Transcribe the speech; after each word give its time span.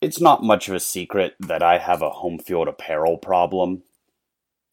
It's 0.00 0.20
not 0.20 0.44
much 0.44 0.68
of 0.68 0.76
a 0.76 0.80
secret 0.80 1.34
that 1.40 1.60
I 1.60 1.78
have 1.78 2.02
a 2.02 2.10
home 2.10 2.38
field 2.38 2.68
apparel 2.68 3.18
problem. 3.18 3.82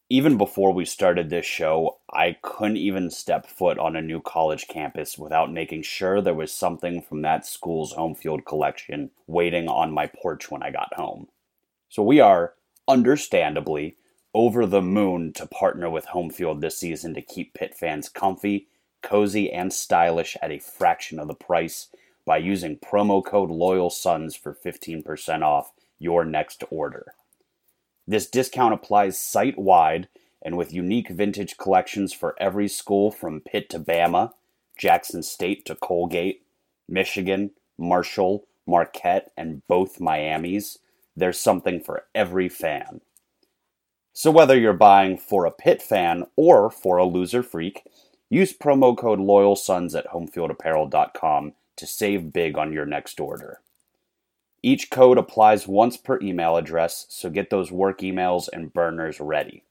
Even 0.08 0.38
before 0.38 0.71
we 0.71 0.86
started 0.86 1.32
this 1.32 1.48
show, 1.48 1.98
I 2.13 2.38
couldn't 2.44 2.78
even 2.78 3.09
step 3.09 3.48
foot 3.48 3.80
on 3.80 3.96
a 3.96 4.03
new 4.03 4.22
college 4.22 4.67
campus 4.67 5.17
without 5.17 5.51
making 5.51 5.82
sure 5.82 6.22
there 6.22 6.35
was 6.35 6.53
something 6.53 7.01
from 7.01 7.24
that 7.24 7.43
school's 7.43 7.93
home 7.93 8.14
field 8.14 8.46
collection 8.46 9.09
waiting 9.25 9.68
on 9.68 9.91
my 9.91 10.05
porch 10.05 10.52
when 10.52 10.61
I 10.61 10.70
got 10.70 10.93
home. 10.93 11.28
So 11.89 12.04
we 12.04 12.20
are, 12.20 12.54
understandably, 12.88 13.98
over 14.36 14.68
the 14.68 14.84
moon 14.84 15.34
to 15.34 15.48
partner 15.48 15.89
with 15.89 16.05
Home 16.05 16.30
Field 16.30 16.62
this 16.62 16.78
season 16.78 17.16
to 17.16 17.21
keep 17.23 17.55
Pitt 17.55 17.73
fans 17.73 18.10
comfy, 18.10 18.68
cozy, 19.02 19.52
and 19.52 19.73
stylish 19.73 20.38
at 20.39 20.52
a 20.52 20.60
fraction 20.60 21.18
of 21.18 21.28
the 21.28 21.34
price 21.34 21.88
by 22.26 22.38
using 22.38 22.78
promo 22.78 23.23
code 23.23 23.50
LOYALSONS 23.50 24.36
for 24.38 24.54
15% 24.54 25.42
off 25.44 25.71
your 26.00 26.25
next 26.25 26.64
order. 26.70 27.14
This 28.07 28.28
discount 28.28 28.74
applies 28.74 29.18
site 29.20 29.57
wide 29.57 30.07
and 30.42 30.57
with 30.57 30.74
unique 30.74 31.10
vintage 31.10 31.57
collections 31.57 32.13
for 32.13 32.35
every 32.39 32.67
school 32.67 33.11
from 33.11 33.41
Pitt 33.41 33.70
to 33.71 33.79
Bama, 33.79 34.31
Jackson 34.77 35.23
State 35.23 35.65
to 35.65 35.75
Colgate, 35.75 36.43
Michigan, 36.88 37.51
Marshall, 37.77 38.45
Marquette, 38.67 39.31
and 39.35 39.65
both 39.67 39.99
Miamis. 39.99 40.77
There's 41.15 41.39
something 41.39 41.81
for 41.81 42.05
every 42.13 42.49
fan. 42.49 43.01
So 44.13 44.31
whether 44.31 44.57
you're 44.57 44.73
buying 44.73 45.17
for 45.17 45.45
a 45.45 45.51
Pitt 45.51 45.81
fan 45.81 46.26
or 46.35 46.70
for 46.70 46.98
a 46.98 47.05
loser 47.05 47.43
freak, 47.43 47.84
use 48.29 48.53
promo 48.53 48.95
code 48.95 49.20
LOYALSONS 49.20 49.95
at 49.98 50.07
homefieldapparel.com 50.07 51.53
to 51.77 51.85
save 51.85 52.34
big 52.34 52.57
on 52.57 52.73
your 52.73 52.85
next 52.85 53.20
order. 53.20 53.61
Each 54.63 54.89
code 54.89 55.17
applies 55.17 55.67
once 55.67 55.95
per 55.98 56.20
email 56.21 56.55
address, 56.57 57.05
so 57.09 57.29
get 57.29 57.49
those 57.49 57.71
work 57.71 57.99
emails 57.99 58.49
and 58.51 58.73
burners 58.73 59.20
ready. 59.20 59.63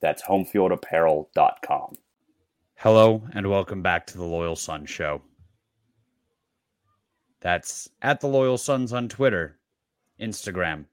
That's 0.00 0.22
homefieldapparel.com. 0.22 1.94
Hello, 2.76 3.26
and 3.32 3.50
welcome 3.50 3.82
back 3.82 4.06
to 4.06 4.18
the 4.18 4.24
Loyal 4.24 4.54
Sons 4.54 4.90
Show. 4.90 5.22
That's 7.40 7.88
at 8.02 8.20
the 8.20 8.28
Loyal 8.28 8.58
Sons 8.58 8.92
on 8.92 9.08
Twitter, 9.08 9.58
Instagram, 10.20 10.84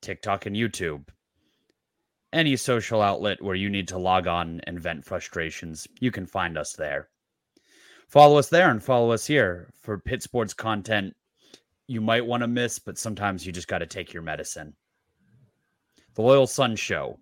TikTok, 0.00 0.46
and 0.46 0.56
YouTube. 0.56 1.08
Any 2.32 2.56
social 2.56 3.00
outlet 3.00 3.40
where 3.42 3.54
you 3.54 3.70
need 3.70 3.88
to 3.88 3.98
log 3.98 4.26
on 4.26 4.60
and 4.66 4.80
vent 4.80 5.04
frustrations, 5.04 5.86
you 6.00 6.10
can 6.10 6.26
find 6.26 6.58
us 6.58 6.72
there. 6.74 7.08
Follow 8.14 8.38
us 8.38 8.48
there 8.48 8.70
and 8.70 8.80
follow 8.80 9.10
us 9.10 9.26
here 9.26 9.66
for 9.82 9.98
Pitt 9.98 10.22
Sports 10.22 10.54
content 10.54 11.16
you 11.88 12.00
might 12.00 12.24
want 12.24 12.44
to 12.44 12.46
miss, 12.46 12.78
but 12.78 12.96
sometimes 12.96 13.44
you 13.44 13.50
just 13.50 13.66
got 13.66 13.78
to 13.78 13.86
take 13.86 14.12
your 14.12 14.22
medicine. 14.22 14.72
The 16.14 16.22
Loyal 16.22 16.46
Sons 16.46 16.78
Show, 16.78 17.18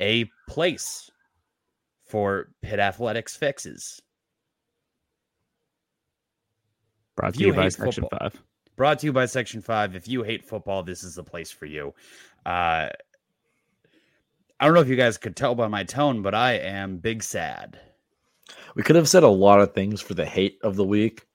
a 0.00 0.30
place 0.50 1.10
for 2.04 2.50
Pitt 2.60 2.78
athletics 2.78 3.34
fixes. 3.36 4.02
Brought 7.16 7.32
to 7.32 7.40
you, 7.40 7.54
by 7.54 7.70
Section 7.70 8.02
football, 8.02 8.18
5. 8.20 8.42
Brought 8.76 8.98
to 8.98 9.06
you 9.06 9.14
by 9.14 9.24
Section 9.24 9.62
5. 9.62 9.96
If 9.96 10.08
you 10.08 10.24
hate 10.24 10.44
football, 10.44 10.82
this 10.82 11.04
is 11.04 11.14
the 11.14 11.24
place 11.24 11.50
for 11.50 11.64
you. 11.64 11.94
Uh, 12.44 12.90
I 14.60 14.66
don't 14.66 14.74
know 14.74 14.82
if 14.82 14.88
you 14.88 14.96
guys 14.96 15.16
could 15.16 15.36
tell 15.36 15.54
by 15.54 15.68
my 15.68 15.84
tone, 15.84 16.20
but 16.20 16.34
I 16.34 16.58
am 16.58 16.98
big 16.98 17.22
sad. 17.22 17.80
We 18.74 18.82
could 18.82 18.96
have 18.96 19.08
said 19.08 19.22
a 19.22 19.28
lot 19.28 19.60
of 19.60 19.74
things 19.74 20.00
for 20.00 20.14
the 20.14 20.24
hate 20.24 20.58
of 20.62 20.76
the 20.76 20.84
week. 20.84 21.26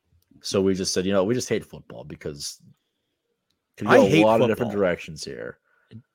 So 0.41 0.61
we 0.61 0.73
just 0.73 0.93
said, 0.93 1.05
you 1.05 1.13
know, 1.13 1.23
we 1.23 1.33
just 1.33 1.49
hate 1.49 1.65
football 1.65 2.03
because 2.03 2.59
it 2.61 3.77
can 3.77 3.87
I 3.87 3.97
go 3.97 4.05
a 4.05 4.09
hate 4.09 4.25
lot 4.25 4.41
of 4.41 4.47
different 4.47 4.71
directions 4.71 5.23
here. 5.23 5.59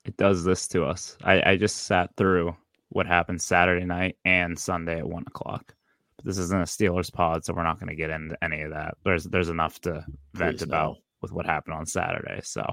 It 0.04 0.16
does 0.16 0.44
this 0.44 0.66
to 0.68 0.84
us. 0.84 1.16
I, 1.22 1.52
I 1.52 1.56
just 1.56 1.84
sat 1.84 2.10
through 2.16 2.56
what 2.90 3.06
happened 3.06 3.40
Saturday 3.40 3.84
night 3.84 4.16
and 4.24 4.58
Sunday 4.58 4.98
at 4.98 5.08
one 5.08 5.24
o'clock. 5.26 5.74
But 6.16 6.26
this 6.26 6.38
isn't 6.38 6.60
a 6.60 6.64
Steelers 6.64 7.12
pod, 7.12 7.44
so 7.44 7.54
we're 7.54 7.62
not 7.62 7.78
going 7.78 7.88
to 7.88 7.96
get 7.96 8.10
into 8.10 8.36
any 8.44 8.62
of 8.62 8.70
that. 8.70 8.96
There's 9.04 9.24
there's 9.24 9.48
enough 9.48 9.80
to 9.82 10.04
vent 10.34 10.58
Please, 10.58 10.62
about 10.62 10.94
no. 10.94 11.00
with 11.20 11.32
what 11.32 11.46
happened 11.46 11.74
on 11.74 11.86
Saturday. 11.86 12.40
So, 12.42 12.64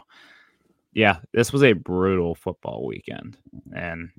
yeah, 0.94 1.20
this 1.34 1.54
was 1.54 1.64
a 1.64 1.74
brutal 1.74 2.36
football 2.36 2.86
weekend, 2.86 3.38
and 3.76 4.10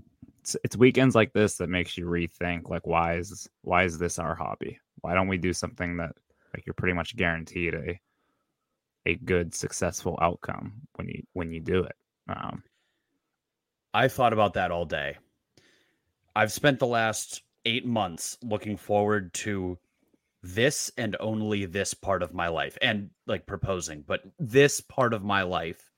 it's, 0.41 0.57
it's 0.65 0.77
weekends 0.77 1.15
like 1.15 1.33
this 1.33 1.57
that 1.57 1.69
makes 1.69 1.97
you 1.97 2.07
rethink 2.07 2.69
like 2.69 2.87
why 2.87 3.17
is 3.17 3.49
why 3.63 3.85
is 3.85 3.99
this 3.99 4.19
our 4.19 4.35
hobby? 4.35 4.79
Why 5.03 5.15
don't 5.15 5.29
we 5.29 5.39
do 5.39 5.53
something 5.53 5.99
that 5.99 6.13
like 6.55 6.67
you're 6.67 6.75
pretty 6.75 6.95
much 6.95 7.17
guaranteed 7.17 7.75
a 7.75 8.01
a 9.07 9.17
good 9.17 9.55
successful 9.55 10.19
outcome 10.21 10.73
when 10.95 11.09
you 11.09 11.23
when 11.33 11.53
you 11.53 11.61
do 11.61 11.85
it. 11.85 11.97
Um, 12.29 12.63
I 13.93 14.09
thought 14.09 14.33
about 14.33 14.55
that 14.55 14.71
all 14.71 14.85
day. 14.85 15.17
I've 16.35 16.53
spent 16.53 16.79
the 16.79 16.87
last 16.87 17.43
eight 17.65 17.87
months 17.87 18.39
looking 18.43 18.77
forward 18.77 19.35
to 19.35 19.79
this 20.43 20.91
and 20.97 21.17
only 21.21 21.67
this 21.67 21.93
part 21.93 22.23
of 22.23 22.33
my 22.33 22.49
life 22.49 22.79
and 22.81 23.11
like 23.27 23.47
proposing, 23.47 24.05
but 24.07 24.23
this 24.39 24.81
part 24.81 25.13
of 25.13 25.23
my 25.23 25.43
life. 25.43 25.91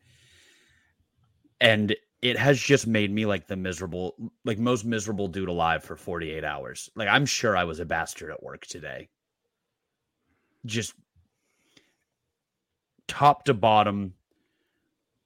And 1.60 1.94
it 2.22 2.38
has 2.38 2.58
just 2.58 2.86
made 2.86 3.10
me 3.10 3.26
like 3.26 3.46
the 3.46 3.56
miserable, 3.56 4.14
like 4.44 4.58
most 4.58 4.84
miserable 4.84 5.28
dude 5.28 5.48
alive 5.48 5.82
for 5.84 5.96
48 5.96 6.44
hours. 6.44 6.88
Like 6.94 7.08
I'm 7.08 7.26
sure 7.26 7.56
I 7.56 7.64
was 7.64 7.80
a 7.80 7.84
bastard 7.84 8.30
at 8.30 8.42
work 8.42 8.64
today. 8.66 9.08
Just 10.64 10.94
top 13.08 13.44
to 13.44 13.54
bottom, 13.54 14.14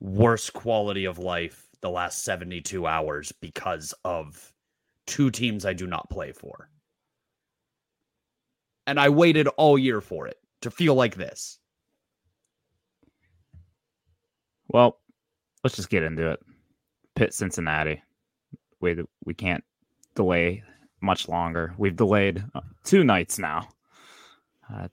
worst 0.00 0.54
quality 0.54 1.04
of 1.04 1.18
life 1.18 1.68
the 1.82 1.90
last 1.90 2.24
72 2.24 2.86
hours 2.86 3.30
because 3.40 3.94
of 4.04 4.52
two 5.06 5.30
teams 5.30 5.66
I 5.66 5.74
do 5.74 5.86
not 5.86 6.08
play 6.10 6.32
for. 6.32 6.70
And 8.86 8.98
I 8.98 9.10
waited 9.10 9.48
all 9.58 9.78
year 9.78 10.00
for 10.00 10.26
it 10.26 10.38
to 10.62 10.70
feel 10.70 10.94
like 10.94 11.16
this. 11.16 11.58
well, 14.68 14.98
let's 15.62 15.76
just 15.76 15.90
get 15.90 16.02
into 16.02 16.30
it. 16.30 16.40
Pitt 17.16 17.34
Cincinnati. 17.34 18.02
We 18.80 19.02
we 19.24 19.34
can't 19.34 19.64
delay 20.14 20.62
much 21.00 21.28
longer. 21.28 21.74
We've 21.76 21.96
delayed 21.96 22.44
uh, 22.54 22.60
two 22.84 23.02
nights 23.02 23.38
now. 23.38 23.68
Uh, 24.72 24.88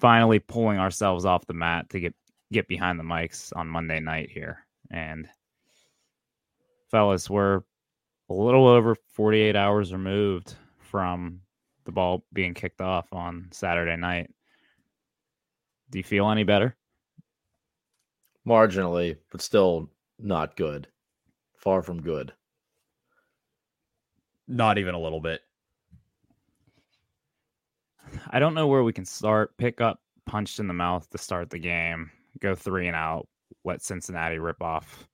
finally 0.00 0.38
pulling 0.38 0.78
ourselves 0.78 1.24
off 1.24 1.46
the 1.46 1.54
mat 1.54 1.90
to 1.90 2.00
get 2.00 2.14
get 2.50 2.66
behind 2.66 2.98
the 2.98 3.04
mics 3.04 3.54
on 3.54 3.68
Monday 3.68 4.00
night 4.00 4.30
here. 4.30 4.66
And 4.90 5.28
fellas, 6.90 7.28
we're 7.28 7.62
a 8.30 8.34
little 8.34 8.66
over 8.66 8.94
48 8.94 9.54
hours 9.54 9.92
removed 9.92 10.54
from 10.78 11.40
the 11.84 11.92
ball 11.92 12.24
being 12.32 12.54
kicked 12.54 12.80
off 12.80 13.12
on 13.12 13.48
Saturday 13.52 13.96
night. 13.96 14.30
Do 15.90 15.98
you 15.98 16.04
feel 16.04 16.30
any 16.30 16.44
better? 16.44 16.76
Marginally, 18.46 19.16
but 19.30 19.42
still 19.42 19.90
not 20.18 20.56
good. 20.56 20.88
Far 21.58 21.82
from 21.82 22.00
good. 22.00 22.32
Not 24.46 24.78
even 24.78 24.94
a 24.94 25.00
little 25.00 25.20
bit. 25.20 25.42
I 28.30 28.38
don't 28.38 28.54
know 28.54 28.66
where 28.66 28.82
we 28.82 28.92
can 28.92 29.04
start. 29.04 29.56
Pick 29.58 29.80
up 29.80 30.00
punched 30.24 30.60
in 30.60 30.66
the 30.68 30.74
mouth 30.74 31.08
to 31.10 31.18
start 31.18 31.50
the 31.50 31.58
game, 31.58 32.10
go 32.40 32.54
three 32.54 32.86
and 32.86 32.96
out, 32.96 33.28
let 33.64 33.82
Cincinnati 33.82 34.38
rip 34.38 34.62
off 34.62 35.06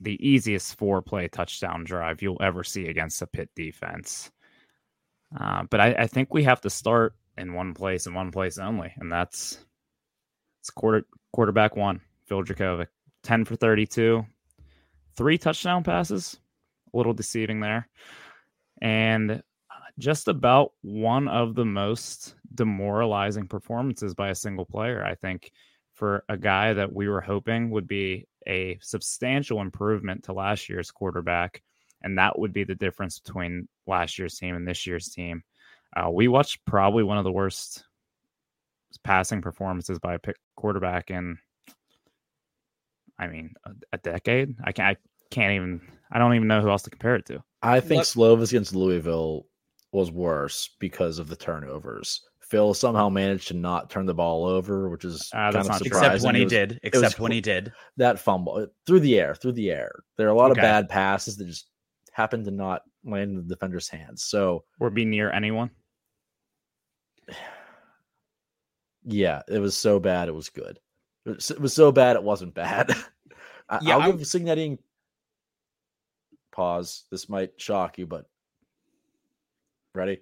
the 0.00 0.26
easiest 0.26 0.78
four 0.78 1.02
play 1.02 1.26
touchdown 1.26 1.82
drive 1.84 2.22
you'll 2.22 2.40
ever 2.40 2.62
see 2.62 2.86
against 2.86 3.20
a 3.20 3.26
Pitt 3.26 3.50
defense. 3.56 4.30
Uh, 5.38 5.64
but 5.70 5.80
I, 5.80 5.92
I 5.94 6.06
think 6.06 6.32
we 6.32 6.44
have 6.44 6.60
to 6.60 6.70
start 6.70 7.14
in 7.36 7.54
one 7.54 7.74
place 7.74 8.06
and 8.06 8.14
one 8.14 8.30
place 8.30 8.58
only, 8.58 8.92
and 8.96 9.10
that's 9.10 9.64
it's 10.60 10.70
quarter 10.70 11.04
quarterback 11.32 11.74
one, 11.74 12.00
Phil 12.26 12.44
Jurkovec, 12.44 12.86
ten 13.22 13.44
for 13.44 13.56
thirty-two, 13.56 14.24
three 15.16 15.38
touchdown 15.38 15.82
passes, 15.82 16.38
a 16.92 16.96
little 16.96 17.14
deceiving 17.14 17.60
there, 17.60 17.88
and 18.80 19.42
just 19.98 20.28
about 20.28 20.72
one 20.82 21.28
of 21.28 21.54
the 21.54 21.64
most 21.64 22.34
demoralizing 22.54 23.46
performances 23.46 24.14
by 24.14 24.30
a 24.30 24.34
single 24.34 24.64
player. 24.64 25.04
I 25.04 25.14
think 25.14 25.52
for 25.94 26.24
a 26.28 26.36
guy 26.36 26.72
that 26.72 26.92
we 26.92 27.08
were 27.08 27.20
hoping 27.20 27.70
would 27.70 27.86
be 27.86 28.26
a 28.48 28.78
substantial 28.80 29.60
improvement 29.60 30.24
to 30.24 30.32
last 30.32 30.68
year's 30.68 30.90
quarterback, 30.90 31.62
and 32.02 32.18
that 32.18 32.38
would 32.38 32.52
be 32.52 32.64
the 32.64 32.74
difference 32.74 33.18
between 33.18 33.68
last 33.86 34.18
year's 34.18 34.38
team 34.38 34.56
and 34.56 34.66
this 34.66 34.86
year's 34.86 35.08
team. 35.08 35.42
Uh, 35.94 36.10
we 36.10 36.26
watched 36.26 36.64
probably 36.64 37.02
one 37.02 37.18
of 37.18 37.24
the 37.24 37.32
worst 37.32 37.84
passing 39.04 39.42
performances 39.42 39.98
by 39.98 40.14
a 40.14 40.18
quarterback 40.56 41.10
in, 41.10 41.38
I 43.22 43.28
mean, 43.28 43.54
a, 43.64 43.70
a 43.92 43.98
decade. 43.98 44.56
I 44.64 44.72
can't, 44.72 44.96
I 44.96 45.00
can't 45.30 45.52
even, 45.52 45.80
I 46.10 46.18
don't 46.18 46.34
even 46.34 46.48
know 46.48 46.60
who 46.60 46.70
else 46.70 46.82
to 46.82 46.90
compare 46.90 47.14
it 47.14 47.24
to. 47.26 47.42
I 47.62 47.78
think 47.80 48.00
What- 48.00 48.06
Slovis 48.06 48.48
against 48.50 48.74
Louisville 48.74 49.46
was 49.92 50.10
worse 50.10 50.70
because 50.80 51.18
of 51.18 51.28
the 51.28 51.36
turnovers. 51.36 52.20
Phil 52.40 52.74
somehow 52.74 53.08
managed 53.08 53.48
to 53.48 53.54
not 53.54 53.88
turn 53.90 54.04
the 54.06 54.12
ball 54.14 54.44
over, 54.44 54.88
which 54.90 55.04
is 55.04 55.30
Ah, 55.32 55.50
kind 55.50 55.54
that's 55.54 55.66
of 55.68 55.72
not 55.72 55.78
surprising. 55.84 56.06
Except 56.12 56.24
when 56.26 56.34
It 56.34 56.38
he 56.38 56.44
was- 56.44 56.52
did. 56.52 56.70
was 56.72 56.78
Except 56.82 57.20
when 57.20 57.32
he 57.32 57.40
did. 57.40 57.72
that 57.96 58.18
fumble 58.18 58.54
uh, 58.56 58.66
through 58.86 59.00
the 59.00 59.18
air, 59.20 59.34
through 59.34 59.52
the 59.52 59.70
air. 59.70 59.92
There 60.16 60.26
are 60.26 60.30
a 60.30 60.34
lot 60.36 60.50
Okay. 60.50 60.60
of 60.60 60.64
bad 60.64 60.88
passes 60.88 61.36
that 61.36 61.46
just 61.46 61.68
happen 62.12 62.42
to 62.44 62.50
not 62.50 62.82
land 63.04 63.30
in 63.30 63.36
the 63.36 63.54
defender's 63.54 63.88
hands. 63.88 64.24
So 64.24 64.64
Or 64.80 64.90
be 64.90 65.04
near 65.04 65.30
anyone. 65.30 65.70
yeah, 69.04 69.42
it 69.48 69.58
was 69.58 69.76
so 69.76 69.98
bad 69.98 70.28
it 70.28 70.34
was 70.34 70.48
good. 70.48 70.78
It 71.24 71.60
was, 71.60 71.72
so 71.72 71.92
bad 71.92 72.16
it 72.16 72.22
wasn't 72.22 72.54
bad. 72.54 72.90
I, 73.68 73.78
Yeah, 73.82 73.98
I'll 73.98 74.12
give 74.12 74.26
Cignetti 74.26 74.78
pause. 76.52 77.04
This 77.10 77.28
might 77.28 77.52
shock 77.60 77.98
you, 77.98 78.06
but 78.06 78.26
ready? 79.94 80.20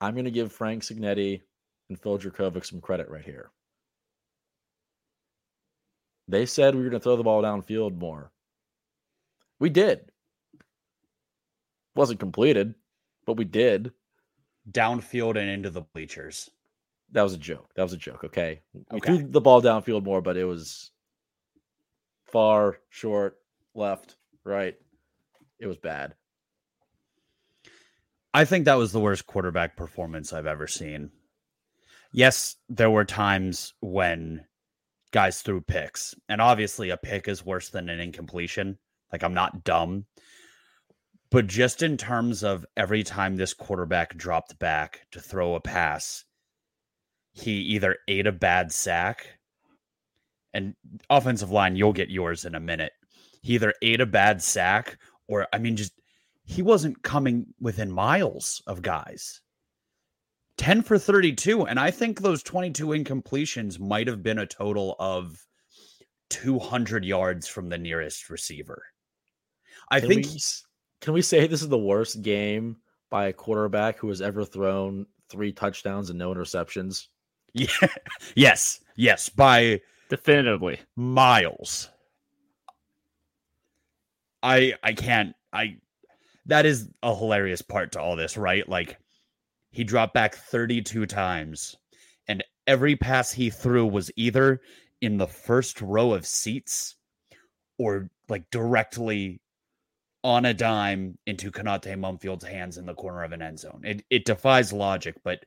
I'm 0.00 0.14
going 0.14 0.24
to 0.24 0.30
give 0.30 0.52
Frank 0.52 0.82
Cignetti 0.82 1.40
and 1.88 1.98
Phil 1.98 2.18
Jurkovec 2.18 2.64
some 2.66 2.80
credit 2.80 3.08
right 3.08 3.24
here. 3.24 3.50
They 6.28 6.44
said 6.44 6.74
we 6.74 6.82
were 6.82 6.90
going 6.90 7.00
to 7.00 7.04
throw 7.04 7.16
the 7.16 7.22
ball 7.22 7.42
downfield 7.42 7.98
more. 7.98 8.32
We 9.58 9.70
did. 9.70 10.10
Wasn't 11.94 12.20
completed, 12.20 12.74
but 13.24 13.36
we 13.36 13.44
did. 13.44 13.92
Downfield 14.70 15.38
and 15.38 15.48
into 15.48 15.70
the 15.70 15.82
bleachers. 15.82 16.50
That 17.12 17.22
was 17.22 17.34
a 17.34 17.38
joke. 17.38 17.70
That 17.76 17.82
was 17.82 17.92
a 17.92 17.98
joke. 17.98 18.24
Okay. 18.24 18.60
We 18.72 18.98
Okay. 18.98 19.18
threw 19.18 19.28
the 19.28 19.40
ball 19.40 19.62
downfield 19.62 20.02
more, 20.04 20.20
but 20.20 20.36
it 20.36 20.44
was 20.44 20.90
far, 22.24 22.78
short, 22.90 23.38
left, 23.74 24.16
right. 24.44 24.76
It 25.58 25.66
was 25.66 25.78
bad. 25.78 26.14
I 28.34 28.44
think 28.44 28.66
that 28.66 28.74
was 28.74 28.92
the 28.92 29.00
worst 29.00 29.26
quarterback 29.26 29.76
performance 29.76 30.32
I've 30.32 30.46
ever 30.46 30.66
seen. 30.66 31.10
Yes, 32.12 32.56
there 32.68 32.90
were 32.90 33.04
times 33.04 33.72
when 33.80 34.44
guys 35.10 35.40
threw 35.40 35.62
picks, 35.62 36.14
and 36.28 36.42
obviously 36.42 36.90
a 36.90 36.98
pick 36.98 37.28
is 37.28 37.46
worse 37.46 37.70
than 37.70 37.88
an 37.88 38.00
incompletion. 38.00 38.78
Like 39.10 39.22
I'm 39.22 39.32
not 39.32 39.64
dumb. 39.64 40.04
But 41.30 41.46
just 41.46 41.82
in 41.82 41.96
terms 41.96 42.44
of 42.44 42.66
every 42.76 43.02
time 43.02 43.36
this 43.36 43.54
quarterback 43.54 44.16
dropped 44.16 44.58
back 44.58 45.06
to 45.12 45.20
throw 45.20 45.54
a 45.54 45.60
pass, 45.60 46.24
he 47.36 47.52
either 47.52 47.98
ate 48.08 48.26
a 48.26 48.32
bad 48.32 48.72
sack, 48.72 49.38
and 50.54 50.74
offensive 51.10 51.50
line, 51.50 51.76
you'll 51.76 51.92
get 51.92 52.10
yours 52.10 52.44
in 52.44 52.54
a 52.54 52.60
minute. 52.60 52.92
He 53.42 53.54
either 53.54 53.74
ate 53.82 54.00
a 54.00 54.06
bad 54.06 54.42
sack, 54.42 54.98
or 55.28 55.46
I 55.52 55.58
mean, 55.58 55.76
just 55.76 55.92
he 56.44 56.62
wasn't 56.62 57.02
coming 57.02 57.46
within 57.60 57.90
miles 57.90 58.62
of 58.66 58.80
guys. 58.80 59.42
10 60.56 60.82
for 60.82 60.96
32. 60.96 61.66
And 61.66 61.78
I 61.78 61.90
think 61.90 62.20
those 62.20 62.42
22 62.42 62.86
incompletions 62.88 63.78
might 63.78 64.06
have 64.06 64.22
been 64.22 64.38
a 64.38 64.46
total 64.46 64.96
of 64.98 65.44
200 66.30 67.04
yards 67.04 67.46
from 67.46 67.68
the 67.68 67.76
nearest 67.76 68.30
receiver. 68.30 68.82
I 69.90 70.00
Can 70.00 70.08
think 70.08 70.26
we, 70.26 70.40
can 71.02 71.12
we 71.12 71.20
say 71.20 71.46
this 71.46 71.60
is 71.60 71.68
the 71.68 71.76
worst 71.76 72.22
game 72.22 72.78
by 73.10 73.26
a 73.26 73.32
quarterback 73.34 73.98
who 73.98 74.08
has 74.08 74.22
ever 74.22 74.44
thrown 74.44 75.04
three 75.28 75.52
touchdowns 75.52 76.08
and 76.08 76.18
no 76.18 76.32
interceptions? 76.32 77.08
yeah, 77.82 77.88
yes, 78.34 78.80
yes, 78.96 79.28
by 79.28 79.80
Definitively. 80.08 80.78
miles. 80.94 81.90
I 84.42 84.74
I 84.82 84.92
can't 84.92 85.34
I 85.52 85.78
that 86.46 86.66
is 86.66 86.88
a 87.02 87.14
hilarious 87.14 87.62
part 87.62 87.92
to 87.92 88.00
all 88.00 88.14
this, 88.14 88.36
right? 88.36 88.68
Like 88.68 88.98
he 89.70 89.84
dropped 89.84 90.14
back 90.14 90.34
32 90.34 91.06
times 91.06 91.76
and 92.28 92.44
every 92.66 92.94
pass 92.94 93.32
he 93.32 93.50
threw 93.50 93.86
was 93.86 94.10
either 94.16 94.60
in 95.00 95.16
the 95.16 95.26
first 95.26 95.80
row 95.80 96.12
of 96.12 96.26
seats 96.26 96.96
or 97.78 98.10
like 98.28 98.48
directly 98.50 99.40
on 100.22 100.44
a 100.44 100.54
dime 100.54 101.18
into 101.26 101.50
Konata 101.50 101.96
Mumpfield's 101.96 102.44
hands 102.44 102.78
in 102.78 102.86
the 102.86 102.94
corner 102.94 103.24
of 103.24 103.32
an 103.32 103.42
end 103.42 103.58
zone. 103.58 103.80
It 103.84 104.04
it 104.10 104.24
defies 104.24 104.72
logic, 104.72 105.16
but 105.24 105.40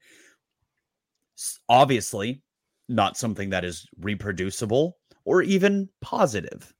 obviously 1.69 2.41
not 2.87 3.17
something 3.17 3.49
that 3.51 3.63
is 3.63 3.87
reproducible 3.99 4.97
or 5.25 5.41
even 5.41 5.89
positive. 6.01 6.73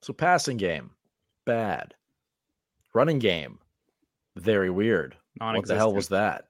So 0.00 0.12
passing 0.12 0.56
game, 0.56 0.90
bad. 1.44 1.94
Running 2.94 3.18
game, 3.18 3.58
very 4.36 4.70
weird. 4.70 5.16
What 5.38 5.66
the 5.66 5.76
hell 5.76 5.94
was 5.94 6.08
that? 6.08 6.44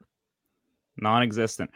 non-existent? 0.97 1.71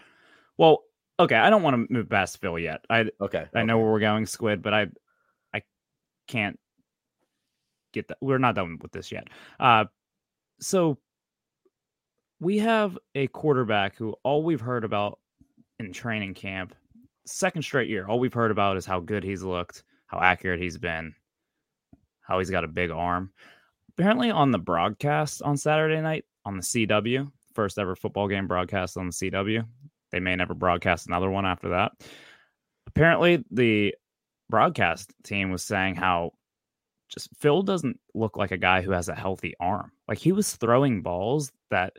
Well, 0.58 0.84
okay, 1.18 1.36
I 1.36 1.50
don't 1.50 1.62
want 1.62 1.88
to 1.88 1.92
move 1.92 2.08
past 2.08 2.40
Phil 2.40 2.58
yet. 2.58 2.84
I 2.90 3.06
Okay. 3.20 3.46
I 3.54 3.62
know 3.62 3.78
where 3.78 3.90
we're 3.90 4.00
going, 4.00 4.26
Squid, 4.26 4.62
but 4.62 4.74
I 4.74 4.86
I 5.54 5.62
can't 6.26 6.58
get 7.92 8.08
that. 8.08 8.18
We're 8.20 8.38
not 8.38 8.54
done 8.54 8.78
with 8.80 8.92
this 8.92 9.12
yet. 9.12 9.28
Uh, 9.58 9.86
so 10.60 10.98
we 12.40 12.58
have 12.58 12.98
a 13.14 13.26
quarterback 13.28 13.96
who 13.96 14.14
all 14.22 14.42
we've 14.42 14.60
heard 14.60 14.84
about 14.84 15.18
in 15.78 15.92
training 15.92 16.34
camp, 16.34 16.74
second 17.26 17.62
straight 17.62 17.88
year, 17.88 18.06
all 18.06 18.18
we've 18.18 18.32
heard 18.32 18.50
about 18.50 18.76
is 18.76 18.86
how 18.86 19.00
good 19.00 19.24
he's 19.24 19.42
looked, 19.42 19.84
how 20.06 20.18
accurate 20.20 20.60
he's 20.60 20.78
been, 20.78 21.14
how 22.20 22.38
he's 22.38 22.50
got 22.50 22.64
a 22.64 22.68
big 22.68 22.90
arm. 22.90 23.32
Apparently, 23.90 24.30
on 24.30 24.50
the 24.50 24.58
broadcast 24.58 25.42
on 25.42 25.56
Saturday 25.56 26.00
night 26.00 26.24
on 26.44 26.56
the 26.56 26.62
CW, 26.62 27.30
first 27.54 27.78
ever 27.78 27.96
football 27.96 28.28
game 28.28 28.46
broadcast 28.46 28.96
on 28.96 29.06
the 29.06 29.12
CW, 29.12 29.66
they 30.12 30.20
may 30.20 30.36
never 30.36 30.54
broadcast 30.54 31.06
another 31.06 31.30
one 31.30 31.46
after 31.46 31.70
that. 31.70 31.92
Apparently, 32.86 33.44
the 33.50 33.94
broadcast 34.48 35.12
team 35.24 35.50
was 35.50 35.64
saying 35.64 35.96
how 35.96 36.32
just 37.08 37.28
Phil 37.38 37.62
doesn't 37.62 37.98
look 38.14 38.36
like 38.36 38.50
a 38.50 38.56
guy 38.56 38.82
who 38.82 38.90
has 38.90 39.08
a 39.08 39.14
healthy 39.14 39.54
arm. 39.60 39.92
Like 40.08 40.18
he 40.18 40.32
was 40.32 40.56
throwing 40.56 41.02
balls 41.02 41.52
that, 41.70 41.94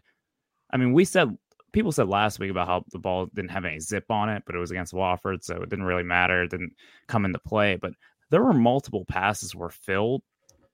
I 0.72 0.78
mean, 0.78 0.94
we 0.94 1.06
said 1.06 1.38
people 1.72 1.92
said 1.92 2.08
last 2.08 2.40
week 2.40 2.52
about 2.52 2.68
how 2.68 2.84
the 2.92 3.00
ball 3.00 3.28
didn't 3.34 3.52
have 3.52 3.66
any 3.66 3.80
zip 3.80 4.06
on 4.10 4.30
it, 4.30 4.44
but 4.46 4.56
it 4.56 4.60
was 4.60 4.72
against 4.72 4.94
Wofford, 4.94 5.44
so 5.44 5.56
it 5.56 5.69
didn't 5.69 5.86
really 5.86 6.04
matter. 6.04 6.44
It 6.44 6.52
didn't 6.52 6.74
come 7.08 7.25
into 7.25 7.40
play. 7.40 7.75
But 7.75 7.94
there 8.30 8.44
were 8.44 8.54
multiple 8.54 9.06
passes 9.06 9.56
were 9.56 9.69
filled 9.69 10.22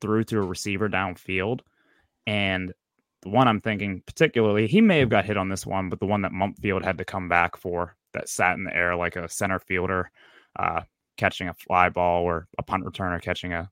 through 0.02 0.26
to 0.26 0.40
a 0.40 0.42
receiver 0.42 0.90
downfield, 0.90 1.62
and 2.28 2.74
the 3.22 3.30
one 3.30 3.48
I'm 3.48 3.62
thinking 3.62 4.04
particularly, 4.06 4.68
he 4.68 4.82
may 4.82 5.00
have 5.00 5.10
got 5.10 5.26
hit 5.26 5.38
on 5.38 5.50
this 5.50 5.66
one, 5.66 5.90
but 5.90 6.00
the 6.00 6.06
one 6.06 6.22
that 6.24 6.32
Mumpfield 6.32 6.84
had 6.84 6.98
to 6.98 7.06
come 7.06 7.30
back 7.30 7.56
for 7.56 7.96
that 8.14 8.30
sat 8.30 8.58
in 8.58 8.66
the 8.66 8.76
air 8.76 8.96
like 8.96 9.16
a 9.16 9.30
center 9.30 9.60
fielder 9.60 10.12
uh, 10.60 10.82
catching 11.18 11.48
a 11.48 11.54
fly 11.54 11.90
ball 11.90 12.24
or 12.24 12.48
a 12.58 12.64
punt 12.64 12.84
returner 12.84 13.22
catching 13.22 13.54
a 13.54 13.70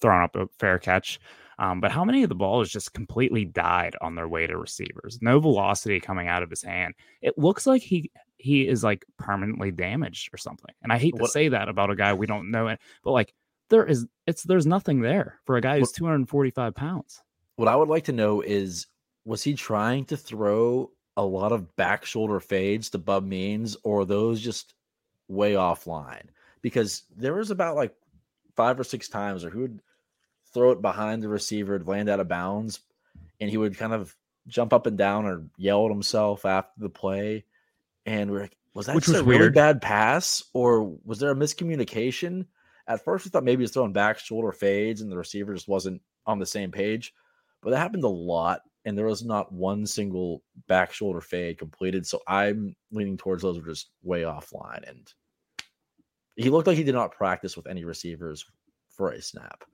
throwing 0.00 0.22
up 0.22 0.36
a 0.36 0.48
fair 0.58 0.78
catch. 0.78 1.20
Um, 1.58 1.80
but 1.80 1.90
how 1.90 2.04
many 2.04 2.22
of 2.22 2.28
the 2.28 2.34
balls 2.36 2.70
just 2.70 2.94
completely 2.94 3.44
died 3.44 3.96
on 4.00 4.14
their 4.14 4.28
way 4.28 4.46
to 4.46 4.56
receivers? 4.56 5.18
No 5.20 5.40
velocity 5.40 5.98
coming 6.00 6.28
out 6.28 6.42
of 6.42 6.50
his 6.50 6.62
hand. 6.62 6.94
It 7.20 7.36
looks 7.38 7.66
like 7.66 7.82
he 7.82 8.10
he 8.40 8.68
is 8.68 8.84
like 8.84 9.04
permanently 9.18 9.72
damaged 9.72 10.32
or 10.32 10.36
something. 10.36 10.72
And 10.82 10.92
I 10.92 10.98
hate 10.98 11.16
to 11.16 11.22
What- 11.22 11.32
say 11.32 11.48
that 11.48 11.68
about 11.68 11.90
a 11.90 11.96
guy 11.96 12.14
we 12.14 12.26
don't 12.26 12.52
know 12.52 12.68
it, 12.68 12.78
but 13.02 13.10
like 13.10 13.34
there 13.70 13.84
is 13.84 14.06
it's 14.26 14.44
there's 14.44 14.66
nothing 14.66 15.00
there 15.00 15.40
for 15.44 15.56
a 15.56 15.60
guy 15.60 15.78
who's 15.78 15.88
What- 15.88 15.96
245 15.96 16.74
pounds. 16.74 17.20
What 17.56 17.66
I 17.68 17.74
would 17.74 17.88
like 17.88 18.04
to 18.04 18.12
know 18.12 18.40
is 18.40 18.86
was 19.24 19.42
he 19.42 19.54
trying 19.54 20.04
to 20.06 20.16
throw 20.16 20.90
a 21.16 21.24
lot 21.24 21.50
of 21.50 21.74
back 21.74 22.04
shoulder 22.04 22.38
fades 22.38 22.88
to 22.90 22.98
Bub 22.98 23.24
Means, 23.26 23.76
or 23.82 24.04
those 24.04 24.40
just 24.40 24.74
way 25.26 25.54
offline? 25.54 26.28
Because 26.62 27.02
there 27.16 27.34
was 27.34 27.50
about 27.50 27.74
like 27.74 27.92
five 28.54 28.78
or 28.78 28.84
six 28.84 29.08
times 29.08 29.42
he 29.42 29.48
would 29.48 29.80
throw 30.52 30.70
it 30.70 30.82
behind 30.82 31.22
the 31.22 31.28
receiver, 31.28 31.74
it'd 31.74 31.88
land 31.88 32.08
out 32.08 32.20
of 32.20 32.28
bounds, 32.28 32.80
and 33.40 33.50
he 33.50 33.56
would 33.56 33.76
kind 33.76 33.92
of 33.92 34.14
jump 34.46 34.72
up 34.72 34.86
and 34.86 34.96
down 34.96 35.26
or 35.26 35.44
yell 35.56 35.84
at 35.84 35.90
himself 35.90 36.44
after 36.44 36.72
the 36.78 36.88
play. 36.88 37.44
And 38.06 38.30
we're 38.30 38.42
like, 38.42 38.56
was 38.74 38.86
that 38.86 38.94
Which 38.94 39.04
just 39.04 39.18
was 39.18 39.22
a 39.22 39.24
really 39.24 39.50
bad 39.50 39.82
pass, 39.82 40.42
or 40.52 40.96
was 41.04 41.18
there 41.18 41.30
a 41.30 41.34
miscommunication? 41.34 42.46
At 42.86 43.04
first, 43.04 43.24
we 43.24 43.30
thought 43.30 43.44
maybe 43.44 43.62
he's 43.62 43.70
throwing 43.72 43.92
back 43.92 44.18
shoulder 44.18 44.52
fades 44.52 45.02
and 45.02 45.12
the 45.12 45.16
receiver 45.16 45.52
just 45.52 45.68
wasn't 45.68 46.00
on 46.26 46.38
the 46.38 46.46
same 46.46 46.70
page 46.70 47.12
but 47.62 47.70
that 47.70 47.78
happened 47.78 48.04
a 48.04 48.08
lot 48.08 48.62
and 48.84 48.96
there 48.96 49.06
was 49.06 49.24
not 49.24 49.52
one 49.52 49.86
single 49.86 50.42
back 50.66 50.92
shoulder 50.92 51.20
fade 51.20 51.58
completed 51.58 52.06
so 52.06 52.20
i'm 52.26 52.74
leaning 52.92 53.16
towards 53.16 53.42
those 53.42 53.58
were 53.58 53.66
just 53.66 53.90
way 54.02 54.22
offline 54.22 54.88
and 54.88 55.12
he 56.36 56.50
looked 56.50 56.66
like 56.66 56.76
he 56.76 56.84
did 56.84 56.94
not 56.94 57.12
practice 57.12 57.56
with 57.56 57.66
any 57.66 57.84
receivers 57.84 58.44
for 58.88 59.10
a 59.10 59.22
snap 59.22 59.64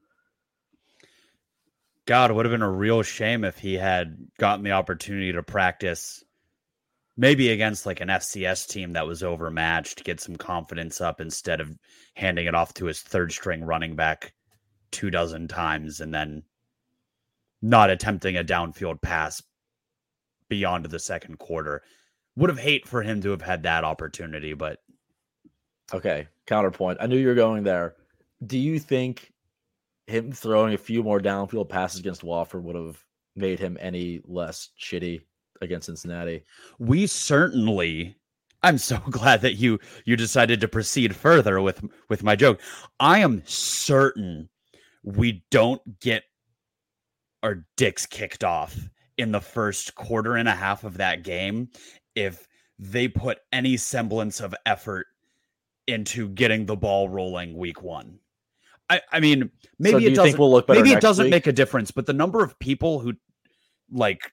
God, 2.07 2.31
it 2.31 2.35
would 2.35 2.45
have 2.45 2.53
been 2.53 2.63
a 2.63 2.71
real 2.71 3.03
shame 3.03 3.45
if 3.45 3.59
he 3.59 3.75
had 3.75 4.17
gotten 4.39 4.65
the 4.65 4.73
opportunity 4.73 5.33
to 5.33 5.43
practice 5.43 6.23
maybe 7.17 7.51
against 7.51 7.87
like 7.87 8.01
an 8.01 8.09
FCS 8.09 8.69
team 8.69 8.93
that 8.93 9.07
was 9.07 9.23
overmatched 9.23 10.05
get 10.05 10.21
some 10.21 10.37
confidence 10.37 11.01
up 11.01 11.21
instead 11.21 11.61
of 11.61 11.79
handing 12.15 12.47
it 12.47 12.55
off 12.55 12.75
to 12.75 12.87
his 12.87 13.01
third 13.01 13.33
string 13.33 13.63
running 13.65 13.95
back 13.95 14.35
two 14.91 15.11
dozen 15.11 15.49
times 15.49 16.01
and 16.01 16.13
then 16.13 16.43
not 17.63 17.91
attempting 17.91 18.37
a 18.37 18.45
downfield 18.45 19.01
pass 19.01 19.43
beyond 20.49 20.85
the 20.87 20.99
second 20.99 21.39
quarter. 21.39 21.83
Would 22.37 22.51
have 22.51 22.59
hate 22.59 22.87
for 22.87 23.03
him 23.03 23.23
to 23.23 23.31
have 23.31 23.43
had 23.43 23.63
that 23.63 23.85
opportunity, 23.85 24.55
but 24.55 24.81
Okay, 25.93 26.27
counterpoint. 26.47 26.99
I 27.01 27.07
knew 27.07 27.17
you 27.17 27.29
were 27.29 27.35
going 27.35 27.63
there. 27.63 27.95
Do 28.45 28.59
you 28.59 28.79
think 28.79 29.33
him 30.07 30.33
throwing 30.33 30.75
a 30.75 30.79
few 30.79 31.03
more 31.03 31.21
downfield 31.21 31.69
passes 31.69 32.01
against 32.01 32.23
Wofford 32.23 32.63
would 32.63 32.77
have 32.77 33.03
made 33.37 33.59
him 33.59 33.77
any 33.81 34.21
less 34.27 34.71
shitty 34.81 35.21
against 35.61 35.87
Cincinnati? 35.87 36.45
we 36.79 37.07
certainly 37.07 38.17
I'm 38.65 38.79
so 38.79 38.97
glad 39.11 39.43
that 39.43 39.55
you 39.55 39.79
you 40.05 40.17
decided 40.17 40.61
to 40.61 40.69
proceed 40.69 41.15
further 41.15 41.61
with 41.61 41.85
with 42.09 42.25
my 42.25 42.35
joke. 42.35 42.61
I 42.99 43.21
am 43.21 43.43
certain 43.45 44.49
we 45.05 45.45
don't 45.51 46.01
get 46.01 46.25
our 47.43 47.67
dicks 47.77 48.07
kicked 48.07 48.43
off 48.43 48.77
in 49.19 49.31
the 49.31 49.41
first 49.41 49.95
quarter 49.95 50.37
and 50.37 50.49
a 50.49 50.55
half 50.55 50.83
of 50.83 50.97
that 50.97 51.23
game 51.23 51.69
if 52.17 52.49
they 52.79 53.07
put 53.07 53.39
any 53.53 53.77
semblance 53.77 54.41
of 54.41 54.55
effort 54.67 55.07
into 55.87 56.31
getting 56.31 56.65
the 56.65 56.75
ball 56.75 57.09
rolling 57.09 57.57
week 57.57 57.83
one. 57.83 58.19
I, 58.91 59.01
I 59.13 59.21
mean, 59.21 59.51
maybe 59.79 59.93
so 59.93 59.99
do 60.01 60.07
it 60.07 60.11
you 60.11 60.17
doesn't 60.17 60.39
we'll 60.39 60.51
look 60.51 60.69
maybe 60.69 60.93
it 60.93 61.01
doesn't 61.01 61.25
week? 61.25 61.31
make 61.31 61.47
a 61.47 61.53
difference, 61.53 61.91
but 61.91 62.07
the 62.07 62.13
number 62.13 62.43
of 62.43 62.59
people 62.59 63.01
who 63.01 63.15
like 63.91 64.33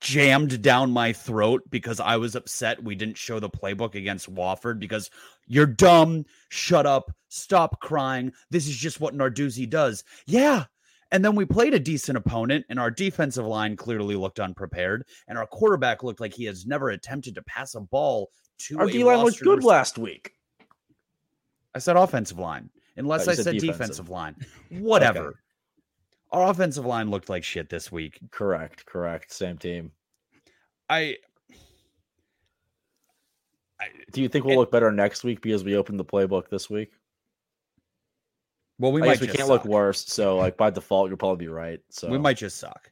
jammed 0.00 0.62
down 0.62 0.90
my 0.90 1.12
throat 1.12 1.62
because 1.70 2.00
I 2.00 2.16
was 2.16 2.34
upset 2.34 2.82
we 2.82 2.94
didn't 2.94 3.18
show 3.18 3.38
the 3.38 3.50
playbook 3.50 3.94
against 3.94 4.34
Wofford 4.34 4.78
because 4.78 5.10
you're 5.46 5.66
dumb, 5.66 6.24
shut 6.48 6.86
up, 6.86 7.12
stop 7.28 7.80
crying. 7.80 8.32
This 8.50 8.66
is 8.66 8.76
just 8.76 9.00
what 9.00 9.14
Narduzzi 9.14 9.68
does. 9.68 10.04
Yeah. 10.26 10.64
And 11.12 11.24
then 11.24 11.34
we 11.34 11.44
played 11.44 11.74
a 11.74 11.80
decent 11.80 12.16
opponent, 12.16 12.64
and 12.68 12.78
our 12.78 12.90
defensive 12.90 13.44
line 13.44 13.76
clearly 13.76 14.14
looked 14.14 14.38
unprepared, 14.38 15.04
and 15.26 15.36
our 15.36 15.46
quarterback 15.46 16.04
looked 16.04 16.20
like 16.20 16.32
he 16.32 16.44
has 16.44 16.66
never 16.66 16.90
attempted 16.90 17.34
to 17.34 17.42
pass 17.42 17.74
a 17.74 17.80
ball 17.80 18.30
to 18.58 18.78
Our 18.78 18.86
a 18.86 18.92
D 18.92 19.02
line 19.02 19.24
looked 19.24 19.40
good 19.40 19.64
last 19.64 19.98
week. 19.98 20.34
I 21.74 21.78
said 21.78 21.96
offensive 21.96 22.38
line, 22.38 22.68
unless 22.96 23.28
I 23.28 23.34
said 23.34 23.44
said 23.44 23.52
defensive. 23.58 23.78
defensive 23.78 24.08
line. 24.10 24.36
Whatever. 24.70 25.40
Our 26.32 26.50
offensive 26.50 26.84
line 26.86 27.10
looked 27.10 27.28
like 27.28 27.44
shit 27.44 27.68
this 27.68 27.90
week. 27.90 28.18
Correct, 28.30 28.86
correct. 28.86 29.32
Same 29.32 29.58
team. 29.58 29.92
I 30.88 31.16
Do 34.12 34.20
you 34.20 34.28
think 34.28 34.44
we'll 34.44 34.54
It- 34.54 34.58
look 34.58 34.70
better 34.70 34.92
next 34.92 35.24
week 35.24 35.40
because 35.40 35.64
we 35.64 35.76
opened 35.76 35.98
the 35.98 36.04
playbook 36.04 36.48
this 36.50 36.68
week? 36.68 36.92
well, 38.78 38.92
we 38.92 39.02
I 39.02 39.06
might 39.06 39.20
we 39.20 39.26
can't 39.26 39.40
suck. 39.40 39.48
look 39.48 39.64
worse. 39.66 40.06
So, 40.06 40.36
like 40.38 40.56
by 40.56 40.70
default, 40.70 41.08
you'll 41.10 41.18
probably 41.18 41.44
be 41.46 41.48
right. 41.52 41.80
So 41.90 42.08
We 42.08 42.18
might 42.18 42.36
just 42.38 42.58
suck. 42.58 42.90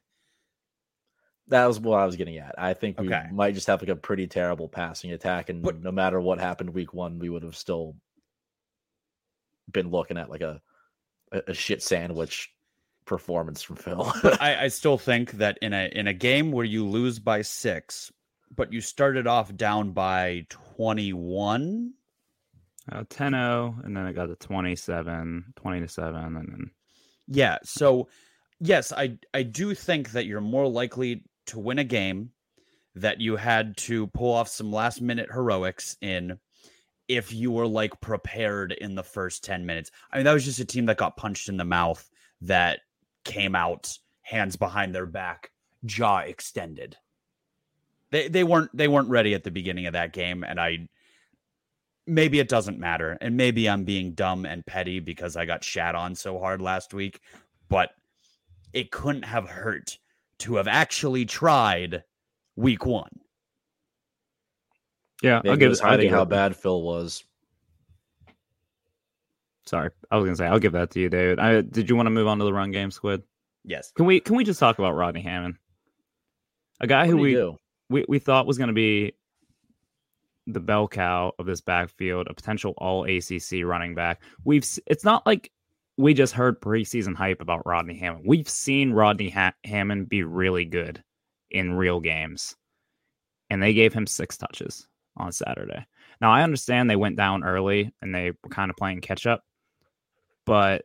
That 1.49 1.65
was 1.67 1.81
what 1.81 1.99
I 1.99 2.05
was 2.07 2.17
getting 2.17 2.37
at. 2.39 2.55
I 2.59 2.75
think 2.75 3.01
we 3.01 3.07
Okay. 3.07 3.25
might 3.33 3.55
just 3.55 3.67
have 3.69 3.81
like 3.81 3.89
a 3.89 3.97
pretty 3.97 4.27
terrible 4.27 4.69
passing 4.69 5.13
attack, 5.13 5.49
and 5.49 5.63
But- 5.63 5.81
no 5.81 5.91
matter 5.91 6.21
what 6.21 6.39
happened 6.39 6.71
week 6.75 6.93
one, 6.93 7.19
we 7.19 7.29
would 7.31 7.43
have 7.43 7.57
still 7.57 7.97
been 9.71 9.91
looking 9.91 10.19
at 10.19 10.31
like 10.31 10.41
a 10.41 10.61
a, 11.33 11.43
a 11.49 11.55
shit 11.55 11.83
sandwich 11.83 12.53
performance 13.05 13.63
from 13.63 13.77
Phil. 13.77 14.13
But 14.23 14.41
I, 14.41 14.57
I 14.65 14.69
still 14.69 14.99
think 14.99 15.33
that 15.33 15.59
in 15.63 15.73
a 15.73 15.91
in 15.93 16.07
a 16.07 16.15
game 16.15 16.53
where 16.53 16.65
you 16.65 16.87
lose 16.87 17.19
by 17.19 17.43
six, 17.43 18.13
but 18.55 18.73
you 18.73 18.81
started 18.81 19.27
off 19.27 19.55
down 19.57 19.93
by 19.93 20.47
twenty 20.49 21.13
one. 21.13 21.95
Uh, 22.91 23.05
10-0, 23.05 23.85
and 23.85 23.95
then 23.95 24.07
it 24.07 24.15
got 24.15 24.29
to 24.29 24.35
27, 24.37 25.53
20 25.57 25.81
to 25.81 25.89
7, 25.89 26.25
and 26.25 26.37
then 26.37 26.71
Yeah. 27.27 27.59
So 27.63 28.09
yes, 28.61 28.93
I 28.93 29.19
I 29.35 29.43
do 29.43 29.75
think 29.75 30.13
that 30.13 30.25
you're 30.25 30.41
more 30.41 30.67
likely 30.67 31.23
to 31.47 31.59
win 31.59 31.79
a 31.79 31.85
game 31.85 32.31
that 32.95 33.21
you 33.21 33.37
had 33.37 33.77
to 33.77 34.07
pull 34.09 34.33
off 34.33 34.49
some 34.49 34.73
last 34.73 35.01
minute 35.01 35.29
heroics 35.33 35.97
in 36.01 36.39
if 37.09 37.33
you 37.33 37.51
were 37.51 37.67
like 37.67 38.01
prepared 38.01 38.73
in 38.73 38.95
the 38.95 39.03
first 39.03 39.43
10 39.43 39.65
minutes. 39.65 39.91
I 40.13 40.17
mean, 40.17 40.25
that 40.25 40.35
was 40.35 40.45
just 40.45 40.61
a 40.61 40.65
team 40.65 40.87
that 40.87 40.99
got 40.99 41.17
punched 41.17 41.49
in 41.49 41.57
the 41.57 41.65
mouth 41.65 42.09
that 42.43 42.81
came 43.25 43.55
out 43.55 43.99
hands 44.23 44.57
behind 44.57 44.95
their 44.95 45.07
back, 45.07 45.51
jaw 45.85 46.19
extended. 46.19 46.97
They 48.11 48.29
they 48.29 48.45
weren't 48.45 48.71
they 48.75 48.89
weren't 48.89 49.09
ready 49.09 49.35
at 49.35 49.45
the 49.45 49.51
beginning 49.51 49.87
of 49.87 49.93
that 49.93 50.13
game 50.13 50.43
and 50.43 50.61
I 50.61 50.89
maybe 52.07 52.39
it 52.39 52.49
doesn't 52.49 52.79
matter 52.79 53.19
and 53.21 53.37
maybe 53.37 53.69
I'm 53.69 53.85
being 53.85 54.13
dumb 54.13 54.47
and 54.47 54.65
petty 54.65 54.99
because 54.99 55.37
I 55.37 55.45
got 55.45 55.65
shat 55.65 55.95
on 55.95 56.15
so 56.15 56.39
hard 56.39 56.63
last 56.63 56.95
week, 56.95 57.21
but 57.69 57.91
it 58.73 58.91
couldn't 58.91 59.25
have 59.25 59.49
hurt 59.49 59.99
to 60.41 60.57
have 60.57 60.69
actually 60.69 61.27
tried 61.27 62.03
week 62.57 62.87
1. 62.87 63.09
Yeah, 65.23 65.41
Maybe 65.45 65.51
I'll 65.51 65.57
give 65.57 65.71
was 65.71 65.81
it- 65.81 65.85
I'll 65.85 65.91
hiding 65.91 66.07
give 66.07 66.15
how 66.15 66.23
it- 66.23 66.29
bad 66.31 66.57
Phil 66.57 66.83
was. 66.83 67.25
Sorry, 69.67 69.91
I 70.11 70.17
was 70.17 70.25
gonna 70.25 70.37
say 70.37 70.47
I'll 70.47 70.59
give 70.59 70.73
that 70.73 70.91
to 70.93 71.01
you, 71.01 71.09
David. 71.11 71.39
I, 71.39 71.61
did 71.61 71.91
you 71.91 71.97
want 71.97 72.07
to 72.07 72.11
move 72.11 72.27
on 72.27 72.39
to 72.39 72.45
the 72.45 72.53
run 72.53 72.71
game, 72.71 72.91
Squid? 72.91 73.23
Yes. 73.65 73.93
Can 73.95 74.07
we 74.07 74.21
can 74.21 74.37
we 74.37 74.45
just 74.45 74.59
talk 74.61 74.79
about 74.79 74.93
Rodney 74.95 75.21
Hammond, 75.21 75.57
a 76.81 76.87
guy 76.87 77.01
What 77.03 77.09
who 77.11 77.17
we, 77.19 77.33
do? 77.35 77.57
we 77.91 78.05
we 78.09 78.19
thought 78.19 78.47
was 78.47 78.57
going 78.57 78.69
to 78.69 78.75
be 78.75 79.13
the 80.47 80.61
bell 80.61 80.89
cow 80.89 81.33
of 81.39 81.45
this 81.45 81.61
backfield, 81.61 82.29
a 82.31 82.35
potential 82.35 82.73
All 82.79 83.05
ACC 83.05 83.63
running 83.65 83.95
back. 83.95 84.23
We've 84.45 84.67
it's 84.87 85.05
not 85.05 85.27
like 85.27 85.53
we 85.99 86.15
just 86.15 86.33
heard 86.33 86.63
preseason 86.63 87.15
hype 87.15 87.43
about 87.43 87.67
Rodney 87.67 87.99
Hammond. 87.99 88.25
We've 88.27 88.49
seen 88.49 88.93
Rodney 88.93 89.29
ha- 89.29 89.53
Hammond 89.65 90.09
be 90.09 90.23
really 90.23 90.65
good 90.65 91.03
in 91.51 91.73
real 91.75 92.01
games, 92.01 92.57
and 93.51 93.63
they 93.63 93.75
gave 93.75 93.93
him 93.93 94.07
six 94.07 94.39
touches 94.39 94.87
on 95.19 95.33
Saturday. 95.33 95.85
Now 96.21 96.33
I 96.33 96.43
understand 96.43 96.89
they 96.89 96.97
went 96.97 97.17
down 97.17 97.45
early 97.45 97.93
and 98.03 98.15
they 98.15 98.31
were 98.31 98.51
kind 98.51 98.71
of 98.71 98.77
playing 98.77 99.01
catch 99.01 99.27
up, 99.27 99.45
but 100.45 100.85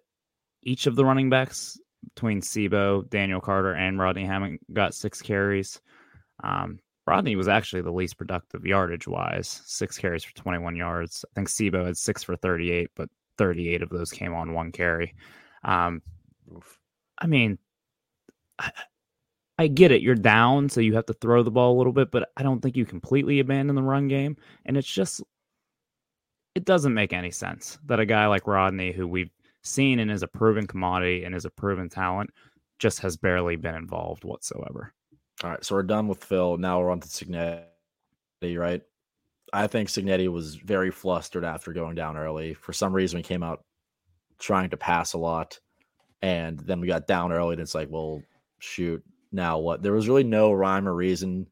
each 0.62 0.88
of 0.88 0.96
the 0.96 1.06
running 1.06 1.30
backs 1.30 1.80
between 2.16 2.42
C'Bo, 2.42 3.04
Daniel 3.04 3.42
Carter, 3.42 3.74
and 3.74 4.00
Rodney 4.00 4.26
Hammond 4.26 4.60
got 4.72 4.94
six 4.94 5.22
carries. 5.22 5.82
Um, 6.44 6.80
Rodney 7.06 7.36
was 7.36 7.48
actually 7.48 7.82
the 7.82 7.92
least 7.92 8.18
productive 8.18 8.66
yardage 8.66 9.08
wise, 9.08 9.62
six 9.66 9.98
carries 9.98 10.24
for 10.24 10.34
21 10.36 10.76
yards. 10.76 11.26
I 11.26 11.34
think 11.36 11.50
C'Bo 11.50 11.86
had 11.86 11.98
six 11.98 12.24
for 12.24 12.36
38, 12.36 12.90
but 12.96 13.10
38 13.38 13.82
of 13.82 13.90
those 13.90 14.12
came 14.12 14.34
on 14.34 14.54
one 14.54 14.72
carry. 14.72 15.16
Um, 15.64 16.02
I 17.18 17.28
mean, 17.28 17.58
I 19.58 19.68
get 19.68 19.92
it. 19.92 20.02
You're 20.02 20.16
down, 20.16 20.70
so 20.70 20.82
you 20.82 20.96
have 20.96 21.06
to 21.06 21.14
throw 21.14 21.44
the 21.44 21.52
ball 21.52 21.76
a 21.76 21.78
little 21.78 21.94
bit, 21.94 22.12
but 22.12 22.30
I 22.36 22.44
don't 22.44 22.60
think 22.60 22.76
you 22.76 22.86
completely 22.86 23.40
abandon 23.40 23.76
the 23.76 23.84
run 23.84 24.08
game. 24.08 24.36
And 24.66 24.78
it's 24.78 24.92
just, 24.92 25.22
it 26.56 26.66
doesn't 26.66 26.94
make 26.94 27.14
any 27.14 27.32
sense 27.32 27.78
that 27.86 28.00
a 28.00 28.06
guy 28.06 28.26
like 28.28 28.48
Rodney, 28.48 28.92
who 28.92 29.08
we've 29.08 29.32
seen 29.62 30.00
and 30.00 30.12
is 30.12 30.24
a 30.24 30.28
proven 30.28 30.68
commodity 30.68 31.24
and 31.24 31.36
is 31.36 31.46
a 31.46 31.50
proven 31.52 31.88
talent, 31.88 32.32
just 32.80 33.00
has 33.00 33.16
barely 33.16 33.56
been 33.56 33.76
involved 33.76 34.24
whatsoever. 34.24 34.94
All 35.44 35.52
right, 35.52 35.64
so 35.64 35.76
we're 35.76 35.84
done 35.84 36.08
with 36.08 36.24
Phil. 36.24 36.58
Now 36.58 36.80
we're 36.80 36.92
on 36.92 37.00
to 37.00 37.08
Cignetti, 37.08 38.58
right? 38.58 38.82
I 39.54 39.68
think 39.68 39.90
Cignetti 39.90 40.28
was 40.30 40.56
very 40.56 40.90
flustered 40.90 41.46
after 41.46 41.74
going 41.74 41.96
down 41.96 42.18
early. 42.18 42.56
For 42.56 42.74
some 42.74 42.92
reason, 42.92 43.18
we 43.18 43.24
came 43.24 43.44
out 43.44 43.64
trying 44.40 44.72
to 44.72 44.78
pass 44.78 45.14
a 45.14 45.18
lot, 45.20 45.60
and 46.24 46.60
then 46.60 46.82
we 46.82 46.88
got 46.88 47.08
down 47.08 47.32
early, 47.32 47.54
and 47.54 47.62
it's 47.62 47.76
like, 47.76 47.90
well, 47.92 48.22
shoot, 48.60 49.04
now 49.34 49.58
what? 49.58 49.82
There 49.82 49.94
was 49.94 50.08
really 50.08 50.24
no 50.24 50.54
rhyme 50.54 50.88
or 50.88 50.94
reason 50.94 51.48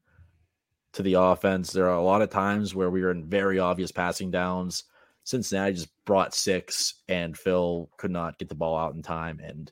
to 0.92 1.02
the 1.02 1.14
offense. 1.14 1.72
There 1.72 1.88
are 1.88 1.98
a 1.98 2.02
lot 2.02 2.22
of 2.22 2.30
times 2.30 2.74
where 2.74 2.90
we 2.90 3.02
were 3.02 3.10
in 3.10 3.28
very 3.28 3.58
obvious 3.58 3.92
passing 3.92 4.30
downs. 4.30 4.84
Cincinnati 5.24 5.74
just 5.74 5.90
brought 6.04 6.34
six, 6.34 7.02
and 7.08 7.36
Phil 7.36 7.90
could 7.96 8.10
not 8.10 8.38
get 8.38 8.48
the 8.48 8.54
ball 8.54 8.76
out 8.76 8.94
in 8.94 9.02
time 9.02 9.40
and 9.40 9.70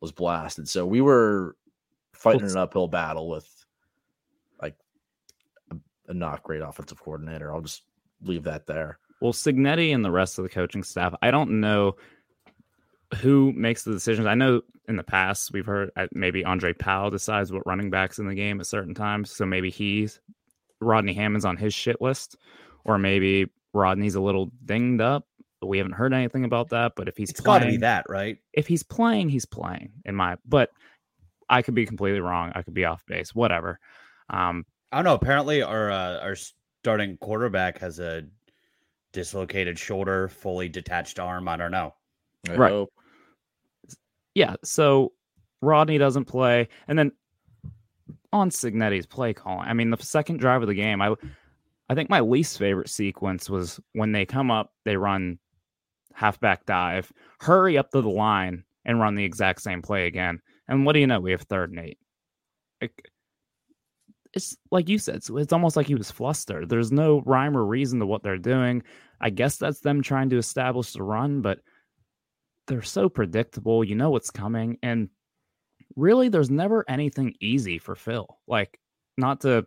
was 0.00 0.12
blasted. 0.12 0.68
So 0.68 0.84
we 0.86 1.00
were 1.00 1.56
fighting 2.12 2.50
an 2.50 2.56
uphill 2.56 2.88
battle 2.88 3.28
with 3.28 3.48
like 4.60 4.76
a, 5.70 5.76
a 6.08 6.14
not 6.14 6.42
great 6.42 6.62
offensive 6.62 7.00
coordinator. 7.00 7.54
I'll 7.54 7.60
just 7.60 7.82
leave 8.22 8.44
that 8.44 8.66
there. 8.66 8.98
Well, 9.20 9.32
Cignetti 9.32 9.94
and 9.94 10.04
the 10.04 10.10
rest 10.10 10.38
of 10.38 10.42
the 10.42 10.48
coaching 10.48 10.82
staff, 10.82 11.14
I 11.22 11.30
don't 11.30 11.60
know 11.60 11.96
who 13.16 13.52
makes 13.52 13.84
the 13.84 13.92
decisions. 13.92 14.26
I 14.26 14.34
know 14.34 14.62
in 14.88 14.96
the 14.96 15.02
past 15.02 15.52
we've 15.52 15.66
heard 15.66 15.90
uh, 15.96 16.06
maybe 16.12 16.44
Andre 16.44 16.72
Powell 16.72 17.10
decides 17.10 17.52
what 17.52 17.66
running 17.66 17.90
backs 17.90 18.18
in 18.18 18.26
the 18.26 18.34
game 18.34 18.60
at 18.60 18.66
certain 18.66 18.94
times. 18.94 19.30
So 19.30 19.46
maybe 19.46 19.70
he's 19.70 20.20
Rodney 20.80 21.14
Hammond's 21.14 21.44
on 21.44 21.56
his 21.56 21.72
shit 21.74 22.00
list, 22.00 22.36
or 22.84 22.98
maybe 22.98 23.50
Rodney's 23.72 24.14
a 24.14 24.20
little 24.20 24.50
dinged 24.64 25.00
up. 25.00 25.26
But 25.60 25.68
we 25.68 25.78
haven't 25.78 25.92
heard 25.92 26.12
anything 26.12 26.44
about 26.44 26.70
that. 26.70 26.92
But 26.96 27.08
if 27.08 27.16
he's 27.16 27.30
It's 27.30 27.40
got 27.40 27.60
to 27.60 27.66
be 27.66 27.78
that, 27.78 28.04
right? 28.08 28.38
if 28.52 28.66
he's 28.66 28.82
playing, 28.82 29.30
he's 29.30 29.46
playing. 29.46 29.92
In 30.04 30.14
my, 30.14 30.36
but 30.44 30.70
I 31.48 31.62
could 31.62 31.74
be 31.74 31.86
completely 31.86 32.20
wrong. 32.20 32.52
I 32.54 32.62
could 32.62 32.74
be 32.74 32.84
off 32.84 33.04
base. 33.06 33.34
Whatever. 33.34 33.78
Um, 34.28 34.66
I 34.92 34.98
don't 34.98 35.04
know. 35.04 35.14
Apparently, 35.14 35.62
our 35.62 35.90
uh, 35.90 36.18
our 36.20 36.36
starting 36.82 37.16
quarterback 37.16 37.78
has 37.78 37.98
a 37.98 38.24
dislocated 39.12 39.78
shoulder, 39.78 40.28
fully 40.28 40.68
detached 40.68 41.18
arm. 41.18 41.48
I 41.48 41.56
don't 41.56 41.70
know. 41.70 41.94
I 42.48 42.56
Right. 42.56 42.70
hope. 42.72 42.92
yeah, 44.34 44.56
so 44.64 45.12
Rodney 45.62 45.98
doesn't 45.98 46.24
play, 46.26 46.68
and 46.88 46.98
then 46.98 47.12
on 48.32 48.50
Cignetti's 48.50 49.06
play 49.06 49.32
calling. 49.32 49.68
I 49.68 49.72
mean, 49.74 49.90
the 49.90 49.96
second 50.02 50.38
drive 50.38 50.62
of 50.62 50.68
the 50.68 50.74
game, 50.74 51.00
I 51.00 51.14
I 51.88 51.94
think 51.94 52.08
my 52.10 52.20
least 52.20 52.58
favorite 52.58 52.88
sequence 52.88 53.48
was 53.50 53.78
when 53.92 54.12
they 54.12 54.24
come 54.26 54.50
up, 54.50 54.72
they 54.84 54.96
run 54.96 55.38
halfback 56.14 56.64
dive, 56.66 57.12
hurry 57.40 57.76
up 57.78 57.90
to 57.90 58.00
the 58.00 58.08
line, 58.08 58.64
and 58.84 59.00
run 59.00 59.14
the 59.14 59.24
exact 59.24 59.62
same 59.62 59.82
play 59.82 60.06
again. 60.06 60.40
And 60.68 60.84
what 60.86 60.92
do 60.94 61.00
you 61.00 61.06
know? 61.06 61.20
We 61.20 61.32
have 61.32 61.42
third 61.42 61.70
and 61.70 61.80
eight. 61.80 61.98
It's 64.32 64.56
like 64.72 64.88
you 64.88 64.98
said, 64.98 65.22
it's 65.28 65.52
almost 65.52 65.76
like 65.76 65.86
he 65.86 65.94
was 65.94 66.10
flustered. 66.10 66.68
There's 66.68 66.90
no 66.90 67.22
rhyme 67.24 67.56
or 67.56 67.64
reason 67.64 68.00
to 68.00 68.06
what 68.06 68.22
they're 68.24 68.36
doing. 68.36 68.82
I 69.20 69.30
guess 69.30 69.56
that's 69.58 69.80
them 69.80 70.02
trying 70.02 70.30
to 70.30 70.38
establish 70.38 70.92
the 70.92 71.04
run, 71.04 71.40
but 71.40 71.60
they're 72.66 72.82
so 72.82 73.08
predictable. 73.08 73.84
You 73.84 73.94
know 73.94 74.10
what's 74.10 74.30
coming. 74.30 74.78
And 74.82 75.08
really, 75.96 76.28
there's 76.28 76.50
never 76.50 76.84
anything 76.88 77.34
easy 77.40 77.78
for 77.78 77.94
Phil. 77.94 78.26
Like, 78.46 78.78
not 79.16 79.40
to 79.42 79.66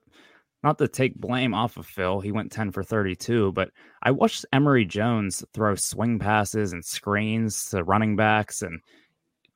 not 0.63 0.77
to 0.79 0.87
take 0.87 1.15
blame 1.15 1.53
off 1.53 1.77
of 1.77 1.85
Phil, 1.85 2.19
he 2.19 2.31
went 2.31 2.51
10 2.51 2.71
for 2.71 2.83
32, 2.83 3.51
but 3.51 3.69
I 4.01 4.11
watched 4.11 4.45
Emory 4.51 4.85
Jones 4.85 5.43
throw 5.53 5.75
swing 5.75 6.17
passes 6.17 6.73
and 6.73 6.83
screens 6.83 7.69
to 7.69 7.83
running 7.83 8.15
backs 8.15 8.63
and 8.63 8.81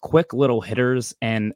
quick 0.01 0.31
little 0.33 0.61
hitters 0.61 1.13
and 1.21 1.53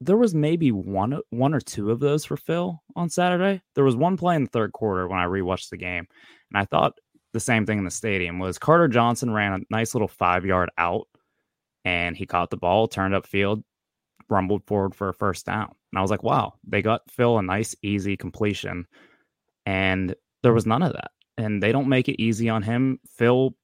there 0.00 0.16
was 0.16 0.34
maybe 0.34 0.72
one 0.72 1.20
one 1.30 1.54
or 1.54 1.60
two 1.60 1.90
of 1.90 2.00
those 2.00 2.24
for 2.24 2.36
Phil 2.36 2.82
on 2.96 3.10
Saturday. 3.10 3.62
There 3.74 3.84
was 3.84 3.96
one 3.96 4.16
play 4.16 4.34
in 4.34 4.44
the 4.44 4.50
third 4.50 4.72
quarter 4.72 5.06
when 5.06 5.18
I 5.18 5.26
rewatched 5.26 5.68
the 5.70 5.76
game, 5.76 6.06
and 6.50 6.60
I 6.60 6.64
thought 6.64 6.98
the 7.32 7.40
same 7.40 7.66
thing 7.66 7.78
in 7.78 7.84
the 7.84 7.90
stadium 7.90 8.38
was 8.38 8.58
Carter 8.58 8.88
Johnson 8.88 9.30
ran 9.32 9.52
a 9.52 9.64
nice 9.70 9.94
little 9.94 10.08
five 10.08 10.44
yard 10.44 10.70
out, 10.78 11.06
and 11.84 12.16
he 12.16 12.26
caught 12.26 12.50
the 12.50 12.56
ball, 12.56 12.88
turned 12.88 13.14
up 13.14 13.26
field, 13.26 13.62
rumbled 14.28 14.64
forward 14.66 14.94
for 14.94 15.08
a 15.08 15.14
first 15.14 15.46
down, 15.46 15.72
and 15.92 15.98
I 15.98 16.02
was 16.02 16.10
like, 16.10 16.22
wow, 16.22 16.54
they 16.66 16.82
got 16.82 17.10
Phil 17.10 17.38
a 17.38 17.42
nice 17.42 17.74
easy 17.82 18.16
completion, 18.16 18.86
and 19.66 20.14
there 20.42 20.54
was 20.54 20.66
none 20.66 20.82
of 20.82 20.92
that, 20.92 21.10
and 21.36 21.62
they 21.62 21.72
don't 21.72 21.88
make 21.88 22.08
it 22.08 22.22
easy 22.22 22.48
on 22.48 22.62
him. 22.62 23.00
Phil 23.16 23.54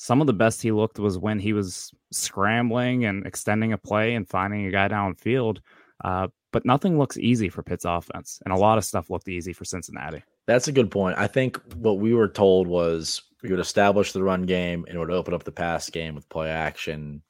some 0.00 0.20
of 0.20 0.28
the 0.28 0.32
best 0.32 0.62
he 0.62 0.70
looked 0.70 1.00
was 1.00 1.18
when 1.18 1.40
he 1.40 1.52
was 1.52 1.92
scrambling 2.12 3.04
and 3.04 3.26
extending 3.26 3.72
a 3.72 3.78
play 3.78 4.14
and 4.14 4.28
finding 4.28 4.64
a 4.64 4.70
guy 4.70 4.86
downfield. 4.86 5.58
Uh, 6.04 6.28
but 6.52 6.64
nothing 6.64 6.96
looks 6.96 7.18
easy 7.18 7.48
for 7.48 7.64
Pitt's 7.64 7.84
offense, 7.84 8.40
and 8.44 8.54
a 8.54 8.56
lot 8.56 8.78
of 8.78 8.84
stuff 8.84 9.10
looked 9.10 9.28
easy 9.28 9.52
for 9.52 9.64
Cincinnati. 9.64 10.22
That's 10.46 10.68
a 10.68 10.72
good 10.72 10.92
point. 10.92 11.18
I 11.18 11.26
think 11.26 11.60
what 11.74 11.98
we 11.98 12.14
were 12.14 12.28
told 12.28 12.68
was 12.68 13.22
we 13.42 13.50
would 13.50 13.58
establish 13.58 14.12
the 14.12 14.22
run 14.22 14.44
game 14.44 14.86
and 14.88 15.00
would 15.00 15.10
open 15.10 15.34
up 15.34 15.42
the 15.42 15.50
pass 15.50 15.90
game 15.90 16.14
with 16.14 16.28
play 16.28 16.48
action, 16.48 17.20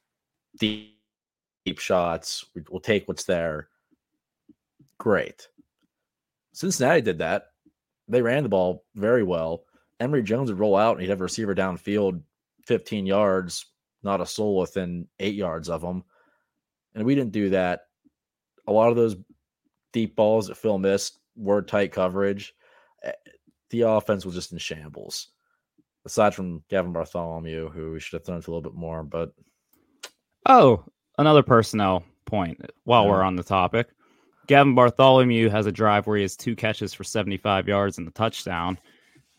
deep, 0.59 0.93
shots. 1.77 2.45
We'll 2.69 2.79
take 2.79 3.07
what's 3.07 3.23
there. 3.23 3.69
Great. 4.97 5.47
Cincinnati 6.53 7.01
did 7.01 7.19
that. 7.19 7.47
They 8.07 8.21
ran 8.21 8.43
the 8.43 8.49
ball 8.49 8.85
very 8.95 9.23
well. 9.23 9.63
Emory 9.99 10.23
Jones 10.23 10.49
would 10.49 10.59
roll 10.59 10.75
out 10.75 10.93
and 10.93 11.01
he'd 11.01 11.09
have 11.09 11.21
a 11.21 11.23
receiver 11.23 11.53
downfield 11.53 12.21
15 12.65 13.05
yards, 13.05 13.65
not 14.03 14.21
a 14.21 14.25
soul 14.25 14.57
within 14.57 15.07
eight 15.19 15.35
yards 15.35 15.69
of 15.69 15.83
him. 15.83 16.03
And 16.95 17.05
we 17.05 17.15
didn't 17.15 17.31
do 17.31 17.49
that. 17.51 17.81
A 18.67 18.71
lot 18.71 18.89
of 18.89 18.95
those 18.95 19.15
deep 19.93 20.15
balls 20.15 20.47
that 20.47 20.57
Phil 20.57 20.77
missed 20.77 21.19
were 21.35 21.61
tight 21.61 21.91
coverage. 21.91 22.53
Eh, 23.03 23.11
the 23.69 23.81
offense 23.81 24.25
was 24.25 24.35
just 24.35 24.51
in 24.51 24.57
shambles. 24.57 25.29
Aside 26.05 26.33
from 26.33 26.63
Gavin 26.69 26.93
Bartholomew, 26.93 27.69
who 27.69 27.91
we 27.91 27.99
should 27.99 28.17
have 28.17 28.25
thrown 28.25 28.41
to 28.41 28.51
a 28.51 28.53
little 28.53 28.71
bit 28.71 28.77
more, 28.77 29.03
but 29.03 29.33
oh, 30.45 30.83
another 31.17 31.43
personnel 31.43 32.03
point 32.25 32.59
while 32.83 33.03
yeah. 33.03 33.09
we're 33.09 33.23
on 33.23 33.35
the 33.35 33.43
topic. 33.43 33.89
Gavin 34.47 34.73
Bartholomew 34.73 35.49
has 35.49 35.67
a 35.67 35.71
drive 35.71 36.07
where 36.07 36.17
he 36.17 36.23
has 36.23 36.35
two 36.35 36.55
catches 36.55 36.93
for 36.93 37.03
75 37.03 37.67
yards 37.67 37.97
and 37.97 38.07
the 38.07 38.11
touchdown. 38.11 38.79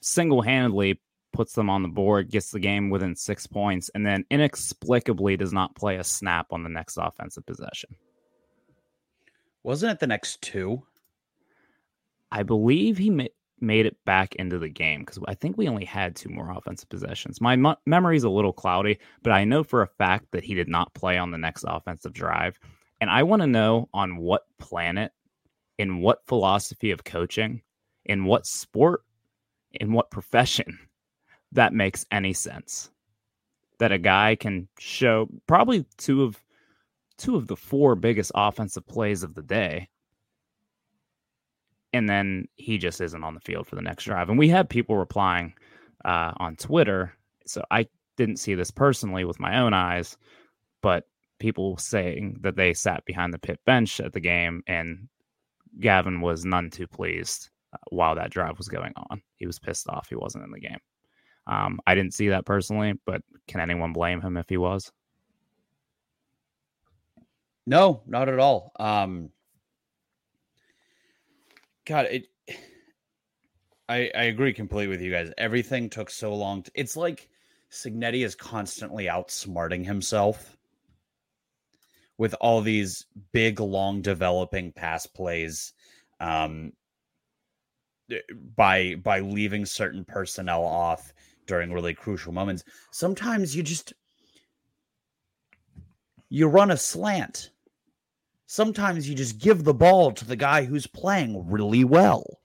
Single 0.00 0.40
handedly 0.40 1.00
puts 1.32 1.52
them 1.52 1.68
on 1.68 1.82
the 1.82 1.88
board, 1.88 2.30
gets 2.30 2.50
the 2.50 2.60
game 2.60 2.90
within 2.90 3.16
six 3.16 3.46
points, 3.46 3.90
and 3.94 4.06
then 4.06 4.24
inexplicably 4.30 5.36
does 5.36 5.52
not 5.52 5.74
play 5.74 5.96
a 5.96 6.04
snap 6.04 6.46
on 6.52 6.62
the 6.62 6.68
next 6.68 6.96
offensive 6.96 7.44
possession. 7.46 7.94
Wasn't 9.62 9.92
it 9.92 9.98
the 9.98 10.06
next 10.06 10.40
two? 10.42 10.82
I 12.30 12.42
believe 12.44 12.96
he 12.96 13.10
ma- 13.10 13.24
made 13.60 13.86
it 13.86 13.96
back 14.04 14.34
into 14.36 14.58
the 14.58 14.68
game 14.68 15.00
because 15.00 15.18
I 15.26 15.34
think 15.34 15.56
we 15.56 15.68
only 15.68 15.84
had 15.84 16.16
two 16.16 16.28
more 16.28 16.50
offensive 16.50 16.88
possessions. 16.88 17.40
My 17.40 17.56
mo- 17.56 17.76
memory 17.86 18.16
is 18.16 18.24
a 18.24 18.30
little 18.30 18.52
cloudy, 18.52 18.98
but 19.22 19.32
I 19.32 19.44
know 19.44 19.62
for 19.62 19.82
a 19.82 19.86
fact 19.86 20.26
that 20.32 20.44
he 20.44 20.54
did 20.54 20.68
not 20.68 20.94
play 20.94 21.18
on 21.18 21.30
the 21.30 21.38
next 21.38 21.64
offensive 21.66 22.12
drive. 22.12 22.58
And 23.00 23.10
I 23.10 23.22
want 23.22 23.42
to 23.42 23.46
know 23.46 23.88
on 23.94 24.16
what 24.16 24.42
planet, 24.58 25.12
in 25.78 26.00
what 26.00 26.26
philosophy 26.26 26.90
of 26.90 27.04
coaching, 27.04 27.62
in 28.04 28.24
what 28.24 28.46
sport, 28.46 29.02
in 29.72 29.92
what 29.92 30.10
profession 30.10 30.78
that 31.52 31.72
makes 31.72 32.06
any 32.10 32.32
sense. 32.32 32.90
That 33.78 33.92
a 33.92 33.98
guy 33.98 34.34
can 34.34 34.68
show 34.78 35.28
probably 35.46 35.86
two 35.96 36.22
of 36.22 36.42
two 37.16 37.36
of 37.36 37.46
the 37.46 37.56
four 37.56 37.94
biggest 37.94 38.32
offensive 38.34 38.86
plays 38.86 39.22
of 39.22 39.34
the 39.34 39.42
day. 39.42 39.88
And 41.92 42.08
then 42.08 42.46
he 42.56 42.78
just 42.78 43.00
isn't 43.00 43.24
on 43.24 43.34
the 43.34 43.40
field 43.40 43.66
for 43.66 43.76
the 43.76 43.82
next 43.82 44.04
drive. 44.04 44.28
And 44.28 44.38
we 44.38 44.48
had 44.48 44.68
people 44.68 44.96
replying 44.96 45.54
uh, 46.04 46.32
on 46.36 46.56
Twitter. 46.56 47.12
So 47.46 47.64
I 47.70 47.86
didn't 48.16 48.38
see 48.38 48.54
this 48.54 48.70
personally 48.70 49.24
with 49.24 49.40
my 49.40 49.58
own 49.58 49.74
eyes, 49.74 50.16
but 50.82 51.04
people 51.38 51.76
saying 51.78 52.38
that 52.42 52.54
they 52.54 52.74
sat 52.74 53.04
behind 53.06 53.34
the 53.34 53.38
Pitt 53.38 53.58
bench 53.64 53.98
at 53.98 54.12
the 54.12 54.20
game 54.20 54.62
and 54.66 55.08
Gavin 55.80 56.20
was 56.20 56.44
none 56.44 56.70
too 56.70 56.86
pleased 56.86 57.50
uh, 57.72 57.78
while 57.90 58.14
that 58.14 58.30
drive 58.30 58.58
was 58.58 58.68
going 58.68 58.92
on. 58.96 59.22
He 59.36 59.46
was 59.46 59.58
pissed 59.58 59.88
off 59.88 60.08
he 60.08 60.16
wasn't 60.16 60.44
in 60.44 60.50
the 60.50 60.60
game. 60.60 60.78
Um, 61.46 61.80
I 61.86 61.94
didn't 61.94 62.14
see 62.14 62.28
that 62.28 62.46
personally, 62.46 62.94
but 63.06 63.22
can 63.48 63.60
anyone 63.60 63.92
blame 63.92 64.20
him 64.20 64.36
if 64.36 64.48
he 64.48 64.56
was? 64.56 64.92
No, 67.66 68.02
not 68.06 68.28
at 68.28 68.38
all. 68.38 68.72
Um, 68.78 69.30
God, 71.90 72.06
it. 72.08 72.28
I 73.88 74.12
I 74.14 74.22
agree 74.26 74.52
completely 74.52 74.86
with 74.86 75.00
you 75.00 75.10
guys. 75.10 75.32
Everything 75.36 75.90
took 75.90 76.08
so 76.08 76.32
long. 76.32 76.62
To, 76.62 76.70
it's 76.76 76.96
like 76.96 77.28
Cignetti 77.68 78.24
is 78.24 78.36
constantly 78.36 79.06
outsmarting 79.06 79.84
himself 79.84 80.56
with 82.16 82.32
all 82.40 82.60
these 82.60 83.06
big, 83.32 83.58
long 83.58 84.02
developing 84.02 84.70
pass 84.70 85.04
plays. 85.04 85.72
Um, 86.20 86.74
by 88.54 88.94
by 88.94 89.18
leaving 89.18 89.66
certain 89.66 90.04
personnel 90.04 90.62
off 90.62 91.12
during 91.48 91.72
really 91.72 91.94
crucial 91.94 92.32
moments. 92.32 92.62
Sometimes 92.92 93.56
you 93.56 93.64
just 93.64 93.94
you 96.28 96.46
run 96.46 96.70
a 96.70 96.76
slant. 96.76 97.50
Sometimes 98.50 99.08
you 99.08 99.14
just 99.14 99.38
give 99.38 99.62
the 99.62 99.72
ball 99.72 100.10
to 100.10 100.24
the 100.24 100.34
guy 100.34 100.64
who's 100.64 100.84
playing 100.84 101.48
really 101.48 101.84
well. 101.84 102.40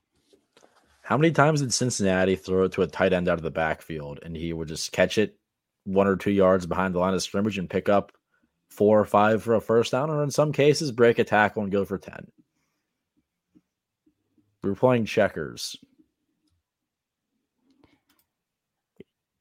How 1.02 1.18
many 1.18 1.32
times 1.32 1.62
did 1.62 1.74
Cincinnati 1.74 2.36
throw 2.36 2.66
it 2.66 2.74
to 2.74 2.84
a 2.84 2.88
tight 2.88 3.12
end 3.12 3.28
out 3.28 3.40
of 3.40 3.44
the 3.44 3.50
backfield 3.50 4.20
and 4.22 4.38
he 4.38 4.54
would 4.54 4.68
just 4.68 4.92
catch 4.92 5.18
it 5.18 5.36
one 5.84 6.06
or 6.06 6.16
two 6.16 6.30
yards 6.30 6.68
behind 6.68 6.94
the 6.94 7.00
line 7.00 7.16
of 7.16 7.24
scrimmage 7.24 7.58
and 7.58 7.68
pick 7.68 7.90
up 7.90 8.12
four 8.70 9.00
or 9.00 9.06
five 9.06 9.42
for 9.42 9.56
a 9.56 9.60
first 9.60 9.94
down, 9.94 10.12
or 10.12 10.22
in 10.22 10.30
some 10.30 10.52
cases, 10.52 10.92
break 10.92 11.18
a 11.18 11.24
tackle 11.24 11.64
and 11.64 11.72
go 11.72 11.84
for 11.84 11.98
10? 11.98 12.28
We 14.62 14.70
were 14.70 14.76
playing 14.76 15.06
checkers. 15.06 15.76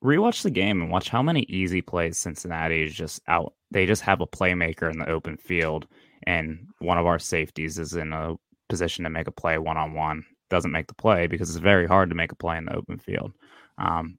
rewatch 0.04 0.42
the 0.42 0.50
game 0.50 0.82
and 0.82 0.90
watch 0.90 1.08
how 1.08 1.22
many 1.22 1.40
easy 1.42 1.80
plays 1.80 2.18
Cincinnati 2.18 2.82
is 2.82 2.94
just 2.94 3.22
out. 3.26 3.54
They 3.70 3.86
just 3.86 4.02
have 4.02 4.20
a 4.20 4.26
playmaker 4.26 4.92
in 4.92 4.98
the 4.98 5.08
open 5.08 5.38
field, 5.38 5.86
and 6.24 6.68
one 6.78 6.98
of 6.98 7.06
our 7.06 7.18
safeties 7.18 7.78
is 7.78 7.94
in 7.94 8.12
a 8.12 8.34
position 8.68 9.04
to 9.04 9.10
make 9.10 9.28
a 9.28 9.32
play 9.32 9.58
one 9.58 9.76
on 9.76 9.94
one. 9.94 10.24
Doesn't 10.50 10.72
make 10.72 10.86
the 10.86 10.94
play 10.94 11.26
because 11.26 11.50
it's 11.50 11.58
very 11.58 11.86
hard 11.86 12.10
to 12.10 12.14
make 12.14 12.32
a 12.32 12.36
play 12.36 12.56
in 12.56 12.64
the 12.66 12.76
open 12.76 12.98
field. 12.98 13.32
Um, 13.78 14.18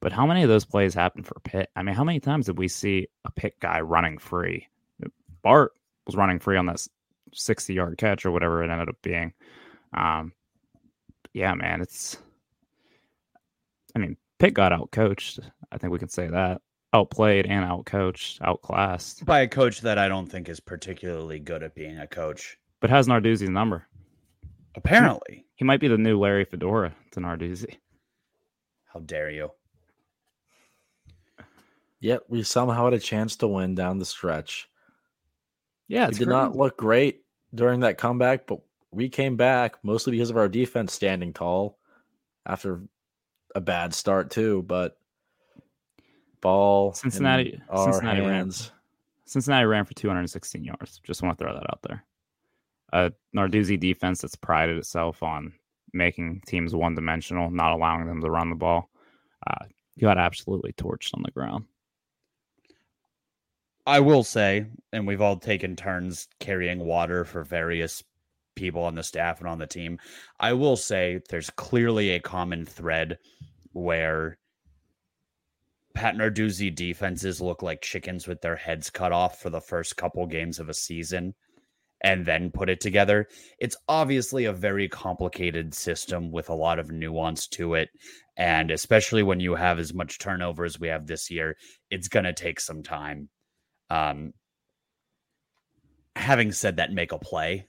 but 0.00 0.12
how 0.12 0.26
many 0.26 0.42
of 0.42 0.48
those 0.48 0.64
plays 0.64 0.94
happen 0.94 1.22
for 1.22 1.36
Pitt? 1.44 1.70
I 1.76 1.82
mean, 1.82 1.94
how 1.94 2.04
many 2.04 2.20
times 2.20 2.46
did 2.46 2.58
we 2.58 2.68
see 2.68 3.08
a 3.24 3.30
Pitt 3.30 3.54
guy 3.60 3.80
running 3.80 4.18
free? 4.18 4.68
Bart 5.42 5.72
was 6.06 6.16
running 6.16 6.38
free 6.38 6.56
on 6.56 6.66
that 6.66 6.86
60 7.32 7.72
yard 7.74 7.98
catch 7.98 8.24
or 8.24 8.30
whatever 8.30 8.62
it 8.62 8.70
ended 8.70 8.88
up 8.88 8.96
being. 9.02 9.32
Um, 9.92 10.32
yeah, 11.32 11.54
man, 11.54 11.80
it's. 11.80 12.16
I 13.96 13.98
mean, 13.98 14.16
Pitt 14.38 14.54
got 14.54 14.72
out 14.72 14.90
coached. 14.90 15.40
I 15.70 15.78
think 15.78 15.92
we 15.92 15.98
can 15.98 16.08
say 16.08 16.28
that. 16.28 16.60
Outplayed 16.94 17.46
and 17.46 17.68
outcoached, 17.68 18.40
outclassed. 18.40 19.26
By 19.26 19.40
a 19.40 19.48
coach 19.48 19.80
that 19.80 19.98
I 19.98 20.06
don't 20.06 20.30
think 20.30 20.48
is 20.48 20.60
particularly 20.60 21.40
good 21.40 21.64
at 21.64 21.74
being 21.74 21.98
a 21.98 22.06
coach. 22.06 22.56
But 22.80 22.88
has 22.90 23.08
Narduzzi's 23.08 23.50
number. 23.50 23.88
Apparently. 24.76 25.44
He 25.56 25.64
might 25.64 25.80
be 25.80 25.88
the 25.88 25.98
new 25.98 26.18
Larry 26.18 26.44
Fedora 26.44 26.94
to 27.10 27.20
Narduzzi. 27.20 27.78
How 28.86 29.00
dare 29.00 29.30
you? 29.30 29.50
Yet 31.98 32.22
we 32.28 32.44
somehow 32.44 32.84
had 32.84 32.94
a 32.94 33.00
chance 33.00 33.34
to 33.36 33.48
win 33.48 33.74
down 33.74 33.98
the 33.98 34.04
stretch. 34.04 34.68
Yeah, 35.88 36.06
it 36.06 36.14
did 36.14 36.28
not 36.28 36.54
look 36.56 36.76
great 36.76 37.24
during 37.52 37.80
that 37.80 37.98
comeback, 37.98 38.46
but 38.46 38.60
we 38.92 39.08
came 39.08 39.36
back 39.36 39.76
mostly 39.82 40.12
because 40.12 40.30
of 40.30 40.36
our 40.36 40.48
defense 40.48 40.92
standing 40.92 41.32
tall 41.32 41.76
after 42.46 42.82
a 43.56 43.60
bad 43.60 43.94
start 43.94 44.30
too, 44.30 44.62
but 44.62 44.96
ball 46.44 46.90
in 46.90 46.94
Cincinnati- 46.94 47.60
our 47.68 47.92
Cincinnati 47.92 48.20
ran- 48.20 48.52
Cincinnati 49.24 49.64
ran 49.66 49.84
for 49.84 49.94
216 49.94 50.62
yards. 50.62 51.00
Just 51.02 51.22
want 51.22 51.36
to 51.36 51.44
throw 51.44 51.54
that 51.54 51.68
out 51.70 51.80
there. 51.82 52.04
A 52.92 53.12
Narduzzi 53.36 53.80
defense 53.80 54.20
that's 54.20 54.36
prided 54.36 54.76
itself 54.78 55.22
on 55.22 55.52
making 55.92 56.42
teams 56.46 56.74
one 56.74 56.94
dimensional, 56.94 57.50
not 57.50 57.72
allowing 57.72 58.06
them 58.06 58.20
to 58.20 58.30
run 58.30 58.50
the 58.50 58.56
ball. 58.56 58.90
Uh, 59.46 59.64
got 60.00 60.18
absolutely 60.18 60.72
torched 60.74 61.10
on 61.14 61.22
the 61.22 61.30
ground. 61.30 61.64
I 63.86 64.00
will 64.00 64.22
say, 64.24 64.66
and 64.92 65.06
we've 65.06 65.20
all 65.20 65.36
taken 65.36 65.76
turns 65.76 66.28
carrying 66.40 66.78
water 66.78 67.24
for 67.24 67.44
various 67.44 68.02
people 68.54 68.82
on 68.84 68.94
the 68.94 69.02
staff 69.02 69.40
and 69.40 69.48
on 69.48 69.58
the 69.58 69.66
team. 69.66 69.98
I 70.40 70.52
will 70.52 70.76
say 70.76 71.20
there's 71.28 71.50
clearly 71.50 72.10
a 72.10 72.20
common 72.20 72.64
thread 72.64 73.18
where 73.72 74.38
Pat 75.94 76.16
Narduzzi 76.16 76.74
defenses 76.74 77.40
look 77.40 77.62
like 77.62 77.80
chickens 77.80 78.26
with 78.26 78.40
their 78.40 78.56
heads 78.56 78.90
cut 78.90 79.12
off 79.12 79.40
for 79.40 79.50
the 79.50 79.60
first 79.60 79.96
couple 79.96 80.26
games 80.26 80.58
of 80.58 80.68
a 80.68 80.74
season 80.74 81.34
and 82.02 82.26
then 82.26 82.50
put 82.50 82.68
it 82.68 82.80
together. 82.80 83.28
It's 83.58 83.76
obviously 83.88 84.44
a 84.44 84.52
very 84.52 84.88
complicated 84.88 85.72
system 85.72 86.30
with 86.32 86.48
a 86.50 86.54
lot 86.54 86.78
of 86.78 86.90
nuance 86.90 87.46
to 87.48 87.74
it. 87.74 87.88
And 88.36 88.70
especially 88.70 89.22
when 89.22 89.40
you 89.40 89.54
have 89.54 89.78
as 89.78 89.94
much 89.94 90.18
turnover 90.18 90.64
as 90.64 90.78
we 90.78 90.88
have 90.88 91.06
this 91.06 91.30
year, 91.30 91.56
it's 91.90 92.08
going 92.08 92.24
to 92.24 92.32
take 92.32 92.60
some 92.60 92.82
time. 92.82 93.28
Um, 93.88 94.32
having 96.16 96.52
said 96.52 96.76
that, 96.76 96.92
make 96.92 97.12
a 97.12 97.18
play. 97.18 97.68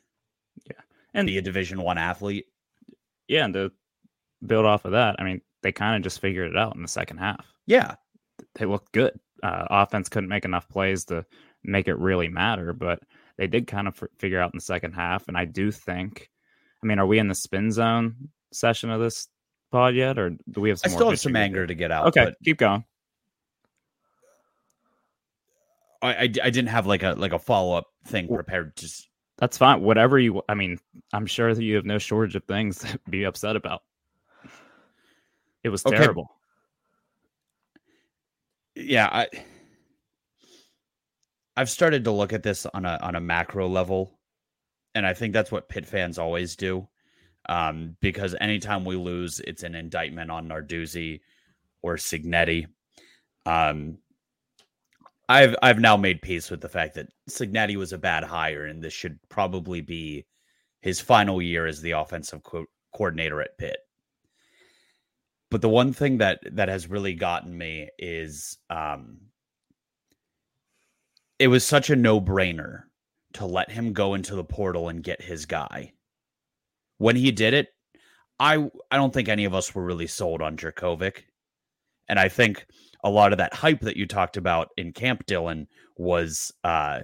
Yeah. 0.66 0.82
And 1.14 1.22
And- 1.22 1.28
be 1.28 1.38
a 1.38 1.42
Division 1.42 1.82
One 1.82 1.98
athlete. 1.98 2.46
Yeah, 3.28 3.46
and 3.46 3.54
to 3.54 3.72
build 4.46 4.66
off 4.66 4.86
of 4.86 4.92
that, 4.92 5.16
I 5.20 5.24
mean, 5.24 5.42
they 5.64 5.72
kind 5.72 5.96
of 5.96 6.04
just 6.04 6.20
figured 6.20 6.50
it 6.52 6.58
out 6.58 6.76
in 6.76 6.82
the 6.82 6.88
second 6.88 7.18
half. 7.18 7.46
Yeah. 7.66 7.96
They 8.56 8.66
looked 8.66 8.92
good. 8.92 9.20
Uh, 9.44 9.66
offense 9.70 10.10
couldn't 10.10 10.30
make 10.30 10.46
enough 10.46 10.68
plays 10.70 11.06
to 11.06 11.26
make 11.64 11.88
it 11.88 11.98
really 12.00 12.30
matter, 12.30 12.74
but 12.74 13.00
they 13.38 13.48
did 13.48 13.68
kind 13.68 13.88
of 13.88 14.02
f- 14.02 14.10
figure 14.18 14.40
out 14.40 14.54
in 14.54 14.58
the 14.58 14.62
second 14.62 14.94
half. 14.94 15.28
And 15.28 15.38
I 15.38 15.46
do 15.46 15.72
think, 15.72 16.30
I 16.84 16.88
mean, 16.88 17.00
are 17.00 17.06
we 17.06 17.20
in 17.20 17.28
the 17.28 17.36
spin 17.36 17.72
zone 17.72 18.30
session 18.54 18.90
of 18.90 19.02
this 19.02 19.28
pod 19.72 19.94
yet, 19.96 20.18
or 20.18 20.32
do 20.50 20.62
we 20.62 20.70
have 20.70 20.80
I 20.84 20.88
some? 20.88 20.92
still 20.92 21.06
more 21.08 21.12
have 21.12 21.20
some 21.20 21.34
bitching 21.34 21.36
to 21.36 21.40
do? 21.40 21.44
anger 21.46 21.68
to 21.68 21.76
get 21.76 21.92
out. 21.92 22.08
Okay, 22.08 22.34
keep 22.44 22.58
going. 22.58 22.86
I, 26.02 26.14
I, 26.14 26.22
I 26.22 26.28
didn't 26.28 26.68
have 26.68 26.86
like 26.88 27.04
a 27.04 27.14
like 27.14 27.34
a 27.34 27.40
follow 27.40 27.76
up 27.78 27.88
thing 28.08 28.28
prepared. 28.28 28.76
Just 28.78 29.10
That's 29.38 29.58
fine. 29.58 29.82
Whatever 29.82 30.20
you, 30.20 30.42
I 30.48 30.54
mean, 30.54 30.80
I'm 31.14 31.26
sure 31.26 31.54
that 31.54 31.64
you 31.64 31.76
have 31.76 31.86
no 31.86 31.98
shortage 31.98 32.36
of 32.36 32.44
things 32.46 32.80
to 32.80 33.00
be 33.10 33.24
upset 33.24 33.56
about. 33.56 33.82
It 35.64 35.70
was 35.70 35.86
Okay. 35.86 35.98
terrible. 35.98 36.30
Yeah, 38.76 39.10
I 39.12 39.28
I've 41.58 41.70
started 41.70 42.04
to 42.06 42.12
look 42.12 42.34
at 42.34 42.44
this 42.44 42.66
on 42.66 42.86
a 42.86 43.00
on 43.02 43.16
a 43.16 43.22
macro 43.22 43.68
level, 43.68 44.20
and 44.94 45.06
I 45.06 45.14
think 45.14 45.34
that's 45.34 45.52
what 45.52 45.70
Pitt 45.70 45.86
fans 45.86 46.18
always 46.20 46.56
do. 46.56 46.88
Um, 47.48 47.96
because 48.02 48.36
anytime 48.42 48.86
we 48.86 48.96
lose, 48.96 49.40
it's 49.42 49.64
an 49.64 49.76
indictment 49.76 50.32
on 50.32 50.50
Narduzzi 50.50 51.22
or 51.84 51.96
Cignetti. 51.96 52.68
Um, 53.46 54.00
I've 55.30 55.56
I've 55.62 55.80
now 55.80 55.98
made 55.98 56.22
peace 56.22 56.50
with 56.52 56.62
the 56.62 56.70
fact 56.70 56.96
that 56.96 57.10
Cignetti 57.30 57.76
was 57.78 57.94
a 57.94 57.98
bad 57.98 58.24
hire, 58.24 58.66
and 58.66 58.84
this 58.84 58.94
should 58.94 59.20
probably 59.30 59.82
be 59.82 60.26
his 60.82 61.00
final 61.02 61.42
year 61.42 61.66
as 61.68 61.82
the 61.82 61.92
offensive 61.92 62.44
co- 62.44 62.66
coordinator 62.94 63.42
at 63.42 63.58
Pitt. 63.58 63.78
But 65.56 65.62
the 65.62 65.70
one 65.70 65.94
thing 65.94 66.18
that 66.18 66.42
that 66.52 66.68
has 66.68 66.90
really 66.90 67.14
gotten 67.14 67.58
me 67.58 67.88
is 67.98 68.58
um, 68.70 69.22
it 71.40 71.48
was 71.48 71.64
such 71.64 71.90
a 71.90 71.96
no 71.96 72.20
brainer 72.20 72.82
to 73.36 73.46
let 73.46 73.72
him 73.72 73.94
go 73.94 74.16
into 74.16 74.36
the 74.36 74.44
portal 74.44 74.90
and 74.90 75.02
get 75.02 75.22
his 75.22 75.46
guy. 75.46 75.94
When 76.98 77.16
he 77.16 77.32
did 77.32 77.54
it, 77.54 77.70
I 78.38 78.70
I 78.92 78.98
don't 78.98 79.14
think 79.14 79.30
any 79.30 79.46
of 79.46 79.54
us 79.54 79.74
were 79.74 79.86
really 79.86 80.08
sold 80.08 80.42
on 80.42 80.58
Jurkovec. 80.58 81.20
And 82.10 82.20
I 82.20 82.28
think 82.28 82.66
a 83.06 83.10
lot 83.10 83.32
of 83.32 83.38
that 83.38 83.54
hype 83.54 83.80
that 83.80 83.96
you 83.96 84.06
talked 84.06 84.36
about 84.36 84.72
in 84.76 84.92
Camp 84.92 85.26
Dylan 85.26 85.68
was 85.96 86.52
uh 86.66 87.04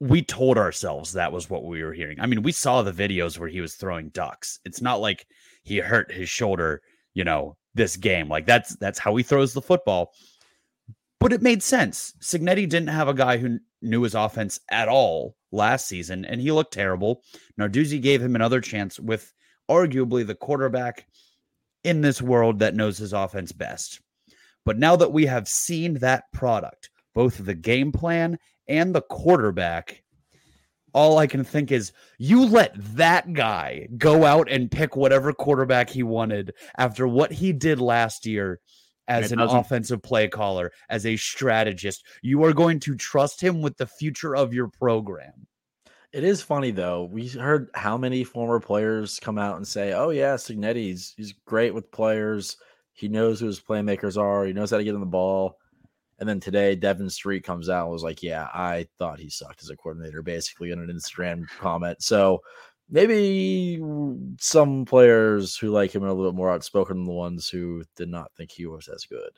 we 0.00 0.20
told 0.20 0.58
ourselves 0.58 1.12
that 1.12 1.30
was 1.30 1.48
what 1.48 1.64
we 1.64 1.84
were 1.84 1.92
hearing. 1.92 2.18
I 2.18 2.26
mean, 2.26 2.42
we 2.42 2.50
saw 2.50 2.82
the 2.82 2.90
videos 2.90 3.38
where 3.38 3.48
he 3.48 3.60
was 3.60 3.76
throwing 3.76 4.08
ducks. 4.08 4.58
It's 4.64 4.82
not 4.82 5.00
like 5.00 5.28
he 5.62 5.78
hurt 5.78 6.12
his 6.12 6.28
shoulder, 6.28 6.82
you 7.14 7.24
know, 7.24 7.56
this 7.74 7.96
game. 7.96 8.28
Like 8.28 8.46
that's 8.46 8.76
that's 8.76 8.98
how 8.98 9.14
he 9.16 9.22
throws 9.22 9.52
the 9.52 9.62
football. 9.62 10.12
But 11.20 11.32
it 11.32 11.42
made 11.42 11.62
sense. 11.62 12.14
Cignetti 12.20 12.68
didn't 12.68 12.88
have 12.88 13.08
a 13.08 13.14
guy 13.14 13.36
who 13.36 13.58
knew 13.80 14.02
his 14.02 14.14
offense 14.14 14.58
at 14.70 14.88
all 14.88 15.36
last 15.52 15.86
season, 15.86 16.24
and 16.24 16.40
he 16.40 16.50
looked 16.50 16.74
terrible. 16.74 17.22
Narduzzi 17.60 18.02
gave 18.02 18.20
him 18.20 18.34
another 18.34 18.60
chance 18.60 18.98
with 18.98 19.32
arguably 19.70 20.26
the 20.26 20.34
quarterback 20.34 21.06
in 21.84 22.00
this 22.00 22.20
world 22.20 22.58
that 22.58 22.74
knows 22.74 22.98
his 22.98 23.12
offense 23.12 23.52
best. 23.52 24.00
But 24.64 24.78
now 24.78 24.96
that 24.96 25.12
we 25.12 25.26
have 25.26 25.48
seen 25.48 25.94
that 25.94 26.24
product, 26.32 26.90
both 27.14 27.44
the 27.44 27.54
game 27.54 27.92
plan 27.92 28.38
and 28.68 28.94
the 28.94 29.02
quarterback, 29.02 30.01
all 30.92 31.18
I 31.18 31.26
can 31.26 31.44
think 31.44 31.72
is 31.72 31.92
you 32.18 32.44
let 32.44 32.74
that 32.96 33.32
guy 33.32 33.88
go 33.96 34.24
out 34.24 34.50
and 34.50 34.70
pick 34.70 34.96
whatever 34.96 35.32
quarterback 35.32 35.90
he 35.90 36.02
wanted 36.02 36.54
after 36.76 37.08
what 37.08 37.32
he 37.32 37.52
did 37.52 37.80
last 37.80 38.26
year 38.26 38.60
as 39.08 39.32
an 39.32 39.38
doesn't- 39.38 39.58
offensive 39.58 40.02
play 40.02 40.28
caller, 40.28 40.70
as 40.88 41.06
a 41.06 41.16
strategist. 41.16 42.04
You 42.22 42.44
are 42.44 42.52
going 42.52 42.78
to 42.80 42.94
trust 42.94 43.40
him 43.40 43.60
with 43.62 43.76
the 43.76 43.86
future 43.86 44.36
of 44.36 44.54
your 44.54 44.68
program. 44.68 45.46
It 46.12 46.24
is 46.24 46.42
funny 46.42 46.72
though. 46.72 47.04
We 47.10 47.28
heard 47.28 47.70
how 47.74 47.96
many 47.96 48.22
former 48.22 48.60
players 48.60 49.18
come 49.18 49.38
out 49.38 49.56
and 49.56 49.66
say, 49.66 49.94
"Oh 49.94 50.10
yeah, 50.10 50.34
Cignetti's 50.34 51.14
he's 51.16 51.32
great 51.46 51.72
with 51.72 51.90
players. 51.90 52.58
He 52.92 53.08
knows 53.08 53.40
who 53.40 53.46
his 53.46 53.60
playmakers 53.60 54.20
are. 54.20 54.44
He 54.44 54.52
knows 54.52 54.70
how 54.70 54.76
to 54.76 54.84
get 54.84 54.94
in 54.94 55.00
the 55.00 55.06
ball." 55.06 55.58
And 56.18 56.28
then 56.28 56.40
today, 56.40 56.76
Devin 56.76 57.10
Street 57.10 57.42
comes 57.42 57.68
out 57.68 57.84
and 57.84 57.92
was 57.92 58.04
like, 58.04 58.22
"Yeah, 58.22 58.48
I 58.54 58.86
thought 58.98 59.18
he 59.18 59.28
sucked 59.28 59.62
as 59.62 59.70
a 59.70 59.76
coordinator," 59.76 60.22
basically 60.22 60.70
in 60.70 60.78
an 60.78 60.88
Instagram 60.88 61.48
comment. 61.58 62.02
So 62.02 62.40
maybe 62.88 63.82
some 64.38 64.84
players 64.84 65.56
who 65.56 65.70
like 65.70 65.94
him 65.94 66.04
are 66.04 66.08
a 66.08 66.14
little 66.14 66.30
bit 66.30 66.36
more 66.36 66.50
outspoken 66.50 66.98
than 66.98 67.06
the 67.06 67.12
ones 67.12 67.48
who 67.48 67.82
did 67.96 68.08
not 68.08 68.30
think 68.36 68.52
he 68.52 68.66
was 68.66 68.88
as 68.88 69.04
good. 69.06 69.30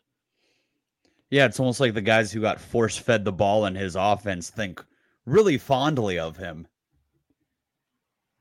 Yeah, 1.31 1.47
it's 1.47 1.59
almost 1.59 1.81
like 1.81 1.95
the 1.95 2.01
guys 2.01 2.31
who 2.33 2.41
got 2.41 2.61
force 2.61 2.99
fed 2.99 3.25
the 3.25 3.33
ball 3.33 3.67
in 3.67 3.75
his 3.75 3.97
offense 3.97 4.51
think 4.51 4.85
really 5.25 5.59
fondly 5.59 6.19
of 6.19 6.37
him. 6.37 6.67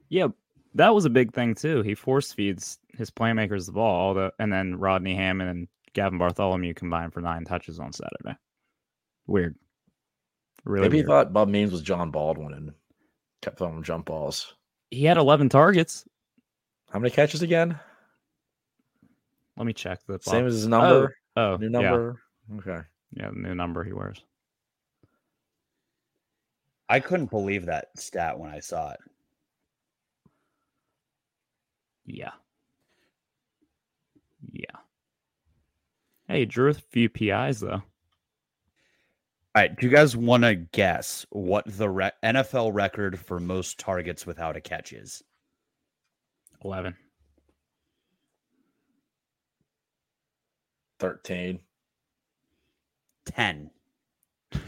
Yeah, 0.10 0.28
that 0.76 0.94
was 0.94 1.06
a 1.06 1.10
big 1.10 1.34
thing 1.34 1.56
too. 1.56 1.82
He 1.82 1.96
force 1.96 2.34
feeds 2.34 2.80
his 2.98 3.10
playmakers 3.10 3.66
the 3.66 3.72
ball, 3.72 3.96
all 3.96 4.14
the, 4.14 4.34
and 4.40 4.52
then 4.52 4.76
Rodney 4.76 5.16
Hammond 5.16 5.50
and 5.50 5.68
Gavin 5.94 6.18
Bartholomew 6.18 6.74
combined 6.74 7.14
for 7.14 7.22
nine 7.22 7.46
touches 7.46 7.80
on 7.80 7.94
Saturday. 7.94 8.38
Weird. 9.28 9.56
Really 10.66 10.86
maybe 10.88 10.98
weird. 10.98 11.06
he 11.06 11.08
thought 11.08 11.34
Bub 11.34 11.50
Means 11.50 11.72
was 11.72 11.82
John 11.82 12.12
Baldwin 12.12 12.54
and 12.54 12.74
kept 13.42 13.58
throwing 13.58 13.78
him 13.78 13.84
jump 13.84 14.06
balls. 14.06 14.54
he 14.92 15.06
had 15.06 15.18
11 15.18 15.50
targets. 15.50 16.06
How 16.92 17.00
many 17.00 17.10
catches 17.12 17.42
again? 17.42 17.80
Let 19.58 19.66
me 19.66 19.74
check 19.74 20.00
the 20.08 20.20
Same 20.22 20.46
as 20.46 20.54
his 20.54 20.68
number. 20.68 21.16
Oh, 21.36 21.54
oh, 21.54 21.58
New 21.58 21.66
yeah. 21.66 21.70
number. 21.70 22.22
Okay. 22.60 22.82
Yeah, 23.16 23.30
the 23.30 23.40
new 23.40 23.56
number 23.56 23.84
he 23.84 23.94
wears. 23.94 24.24
I 26.90 27.00
couldn't 27.00 27.30
believe 27.30 27.66
that 27.66 27.88
stat 27.96 28.38
when 28.38 28.50
I 28.50 28.60
saw 28.60 28.92
it. 28.92 29.00
Yeah. 32.06 32.32
Yeah. 32.32 32.43
Hey, 36.28 36.46
drew 36.46 36.70
a 36.70 36.74
few 36.74 37.10
PIs 37.10 37.60
though. 37.60 37.84
All 39.56 39.62
right, 39.62 39.76
do 39.76 39.86
you 39.86 39.94
guys 39.94 40.18
want 40.18 40.44
to 40.44 40.56
guess 40.56 41.28
what 41.30 41.66
the 41.68 41.90
re- 41.90 42.12
NFL 42.24 42.74
record 42.74 43.20
for 43.20 43.40
most 43.40 43.78
targets 43.78 44.26
without 44.26 44.58
a 44.58 44.62
catch 44.62 44.94
is? 44.94 45.22
11. 46.64 46.96
13. 51.00 51.60
10. 53.26 53.70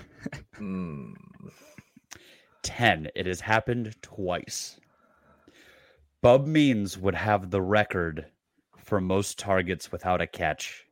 Hmm. 0.55 1.13
10. 2.63 3.09
It 3.15 3.27
has 3.27 3.39
happened 3.39 3.95
twice. 4.01 4.79
Bub 6.21 6.47
Means 6.47 6.97
would 6.97 7.13
have 7.13 7.51
the 7.51 7.61
record 7.61 8.25
for 8.77 8.99
most 8.99 9.37
targets 9.37 9.91
without 9.91 10.21
a 10.21 10.27
catch 10.27 10.84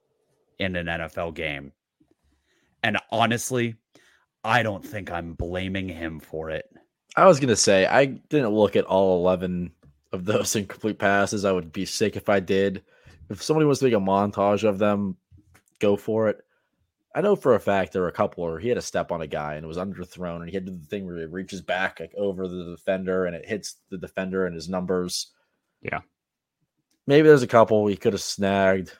in 0.63 0.75
an 0.75 0.87
NFL 0.87 1.35
game. 1.35 1.71
And 2.81 2.97
honestly, 3.11 3.75
I 4.43 4.63
don't 4.63 4.85
think 4.85 5.11
I'm 5.11 5.33
blaming 5.33 5.87
him 5.87 6.19
for 6.19 6.49
it. 6.49 6.65
I 7.15 7.25
was 7.25 7.39
gonna 7.39 7.55
say 7.55 7.85
I 7.85 8.05
didn't 8.05 8.49
look 8.49 8.75
at 8.75 8.85
all 8.85 9.19
eleven 9.19 9.71
of 10.11 10.25
those 10.25 10.55
incomplete 10.55 10.99
passes. 10.99 11.45
I 11.45 11.51
would 11.51 11.71
be 11.71 11.85
sick 11.85 12.15
if 12.15 12.29
I 12.29 12.39
did. 12.39 12.83
If 13.29 13.41
somebody 13.41 13.65
wants 13.65 13.79
to 13.79 13.85
make 13.85 13.93
a 13.93 13.97
montage 13.97 14.67
of 14.67 14.79
them, 14.79 15.17
go 15.79 15.95
for 15.95 16.29
it. 16.29 16.43
I 17.15 17.21
know 17.21 17.35
for 17.35 17.53
a 17.53 17.59
fact 17.59 17.93
there 17.93 18.01
were 18.01 18.07
a 18.07 18.13
couple 18.13 18.43
where 18.43 18.59
he 18.59 18.69
had 18.69 18.77
a 18.77 18.81
step 18.81 19.11
on 19.11 19.21
a 19.21 19.27
guy 19.27 19.53
and 19.53 19.63
it 19.63 19.67
was 19.67 19.77
underthrown, 19.77 20.37
and 20.37 20.49
he 20.49 20.55
had 20.55 20.65
to 20.65 20.71
do 20.71 20.77
the 20.79 20.85
thing 20.87 21.05
where 21.05 21.17
he 21.17 21.25
reaches 21.25 21.61
back 21.61 21.99
like 21.99 22.13
over 22.17 22.47
the 22.47 22.65
defender 22.65 23.25
and 23.25 23.35
it 23.35 23.45
hits 23.45 23.75
the 23.89 23.97
defender 23.97 24.45
and 24.45 24.55
his 24.55 24.67
numbers. 24.67 25.31
Yeah. 25.81 26.01
Maybe 27.05 27.27
there's 27.27 27.43
a 27.43 27.47
couple 27.47 27.85
he 27.85 27.97
could 27.97 28.13
have 28.13 28.21
snagged. 28.21 28.93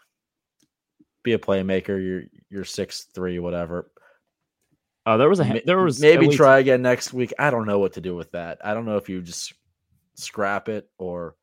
Be 1.23 1.33
a 1.33 1.39
playmaker. 1.39 2.01
You're 2.03 2.23
you're 2.49 2.65
six 2.65 3.03
three, 3.13 3.39
whatever. 3.39 3.89
Uh, 5.05 5.17
there 5.17 5.29
was 5.29 5.39
a 5.39 5.61
there 5.65 5.79
was 5.79 5.99
maybe 5.99 6.27
least- 6.27 6.37
try 6.37 6.59
again 6.59 6.81
next 6.81 7.13
week. 7.13 7.33
I 7.39 7.49
don't 7.49 7.65
know 7.65 7.79
what 7.79 7.93
to 7.93 8.01
do 8.01 8.15
with 8.15 8.31
that. 8.31 8.59
I 8.63 8.73
don't 8.73 8.85
know 8.85 8.97
if 8.97 9.09
you 9.09 9.21
just 9.21 9.53
scrap 10.15 10.69
it 10.69 10.89
or 10.97 11.35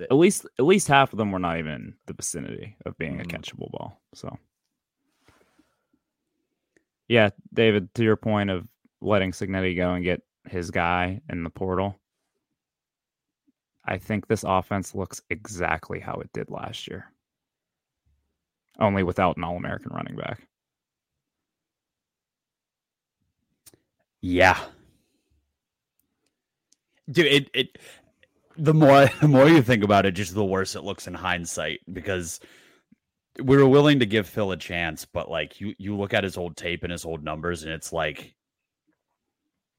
at 0.00 0.12
least 0.12 0.46
at 0.58 0.64
least 0.64 0.88
half 0.88 1.12
of 1.12 1.18
them 1.18 1.30
were 1.30 1.38
not 1.38 1.58
even 1.58 1.94
the 2.06 2.14
vicinity 2.14 2.76
of 2.86 2.96
being 2.98 3.20
a 3.20 3.24
Mhm. 3.24 3.30
catchable 3.30 3.70
ball. 3.70 4.00
So 4.14 4.36
yeah, 7.08 7.30
David, 7.52 7.92
to 7.94 8.02
your 8.02 8.16
point 8.16 8.50
of 8.50 8.66
letting 9.00 9.32
Cignetti 9.32 9.76
go 9.76 9.92
and 9.92 10.04
get 10.04 10.22
his 10.48 10.70
guy 10.70 11.20
in 11.28 11.44
the 11.44 11.50
portal, 11.50 12.00
I 13.84 13.98
think 13.98 14.26
this 14.26 14.44
offense 14.44 14.94
looks 14.94 15.20
exactly 15.28 16.00
how 16.00 16.14
it 16.14 16.32
did 16.32 16.50
last 16.50 16.88
year. 16.88 17.11
Only 18.82 19.02
without 19.02 19.38
an 19.38 19.44
all 19.44 19.56
American 19.56 19.92
running 19.94 20.16
back. 20.16 20.46
Yeah. 24.22 24.58
Dude, 27.10 27.26
it, 27.26 27.50
it 27.54 27.78
the 28.56 28.74
more 28.74 29.08
the 29.20 29.28
more 29.28 29.48
you 29.48 29.62
think 29.62 29.84
about 29.84 30.06
it, 30.06 30.12
just 30.12 30.34
the 30.34 30.44
worse 30.44 30.76
it 30.76 30.84
looks 30.84 31.06
in 31.06 31.14
hindsight 31.14 31.80
because 31.92 32.40
we 33.42 33.56
were 33.56 33.68
willing 33.68 34.00
to 34.00 34.06
give 34.06 34.28
Phil 34.28 34.52
a 34.52 34.56
chance, 34.56 35.04
but 35.06 35.30
like 35.30 35.60
you 35.60 35.74
you 35.78 35.96
look 35.96 36.14
at 36.14 36.24
his 36.24 36.36
old 36.36 36.56
tape 36.56 36.82
and 36.82 36.92
his 36.92 37.04
old 37.04 37.24
numbers 37.24 37.62
and 37.64 37.72
it's 37.72 37.92
like 37.92 38.34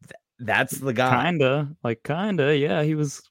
th- 0.08 0.20
that's 0.40 0.78
the 0.78 0.94
guy. 0.94 1.24
Kinda, 1.26 1.76
like 1.84 2.04
kinda, 2.04 2.58
yeah. 2.58 2.84
He 2.84 2.96
was, 2.96 3.22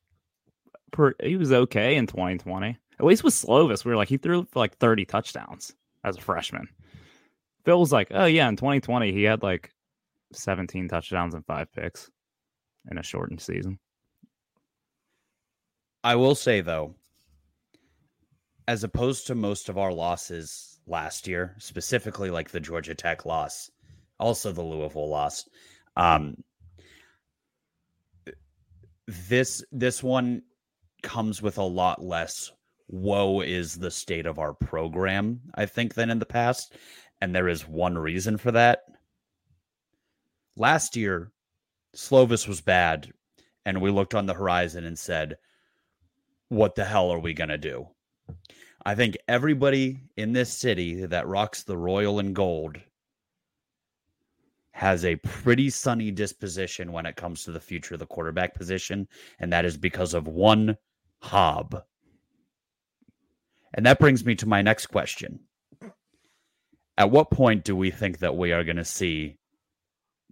per, 0.93 1.15
he 1.23 1.37
was 1.37 1.53
okay 1.53 1.97
in 1.97 2.07
2020. 2.07 2.79
At 2.99 3.07
least 3.07 3.25
with 3.25 3.35
Slovis, 3.35 3.85
we 3.85 3.91
were 3.91 3.97
like 3.97 4.09
he 4.09 4.17
threw 4.17 4.47
like 4.55 4.77
30 4.77 5.05
touchdowns 5.05 5.75
as 6.05 6.17
a 6.17 6.21
freshman. 6.21 6.69
Phil 7.65 7.81
was 7.81 7.93
like, 7.93 8.09
oh 8.11 8.27
yeah, 8.27 8.49
in 8.49 8.57
2020 8.57 9.13
he 9.13 9.23
had 9.23 9.43
like 9.43 9.71
17 10.33 10.89
touchdowns 10.89 11.35
and 11.35 11.45
five 11.47 11.73
picks 11.73 12.11
in 12.91 12.99
a 12.99 13.03
shortened 13.03 13.41
season. 13.41 13.79
I 16.05 16.17
will 16.17 16.35
say 16.35 16.61
though, 16.61 16.95
as 18.69 18.85
opposed 18.85 19.27
to 19.27 19.35
most 19.35 19.69
of 19.69 19.79
our 19.79 19.93
losses 19.93 20.81
last 20.87 21.29
year, 21.29 21.55
specifically 21.59 22.31
like 22.31 22.51
the 22.51 22.61
Georgia 22.61 22.95
Tech 22.95 23.25
loss, 23.25 23.71
also 24.19 24.53
the 24.53 24.63
Louisville 24.63 25.09
loss, 25.09 25.49
um, 25.97 26.37
this 29.07 29.65
this 29.73 30.03
one 30.03 30.43
comes 31.03 31.43
with 31.43 31.59
a 31.59 31.63
lot 31.63 32.03
less 32.03 32.53
woe 32.93 33.41
is 33.41 33.75
the 33.75 33.91
state 33.91 34.27
of 34.27 34.39
our 34.39 34.53
program, 34.53 35.41
I 35.55 35.67
think, 35.67 35.95
than 35.95 36.11
in 36.11 36.21
the 36.21 36.27
past. 36.27 36.77
And 37.21 37.35
there 37.35 37.49
is 37.49 37.67
one 37.67 37.99
reason 37.99 38.37
for 38.37 38.53
that. 38.53 38.83
Last 40.57 40.95
year, 40.95 41.33
Slovis 41.97 42.47
was 42.47 42.61
bad, 42.61 43.11
and 43.65 43.81
we 43.81 43.91
looked 43.91 44.15
on 44.15 44.27
the 44.27 44.35
horizon 44.35 44.85
and 44.85 44.99
said, 44.99 45.39
what 46.49 46.75
the 46.75 46.85
hell 46.85 47.11
are 47.11 47.19
we 47.19 47.33
going 47.33 47.49
to 47.49 47.59
do? 47.59 47.89
I 48.85 48.95
think 48.95 49.17
everybody 49.27 50.01
in 50.17 50.33
this 50.33 50.53
city 50.53 51.07
that 51.07 51.27
rocks 51.27 51.63
the 51.63 51.77
royal 51.77 52.19
and 52.19 52.35
gold 52.35 52.79
has 54.73 55.05
a 55.05 55.17
pretty 55.17 55.71
sunny 55.71 56.11
disposition 56.11 56.93
when 56.93 57.07
it 57.07 57.17
comes 57.17 57.45
to 57.45 57.53
the 57.53 57.61
future 57.61 57.95
of 57.95 58.01
the 58.01 58.07
quarterback 58.07 58.55
position, 58.55 59.07
and 59.39 59.53
that 59.53 59.65
is 59.65 59.77
because 59.77 60.13
of 60.13 60.27
one 60.27 60.77
hob. 61.23 61.83
And 63.75 63.87
that 63.87 63.99
brings 63.99 64.25
me 64.25 64.35
to 64.37 64.47
my 64.47 64.63
next 64.63 64.87
question. 64.87 65.41
At 66.99 67.11
what 67.11 67.31
point 67.31 67.65
do 67.65 67.75
we 67.75 67.91
think 67.91 68.19
that 68.19 68.37
we 68.37 68.53
are 68.53 68.65
going 68.65 68.77
to 68.77 68.85
see 68.85 69.39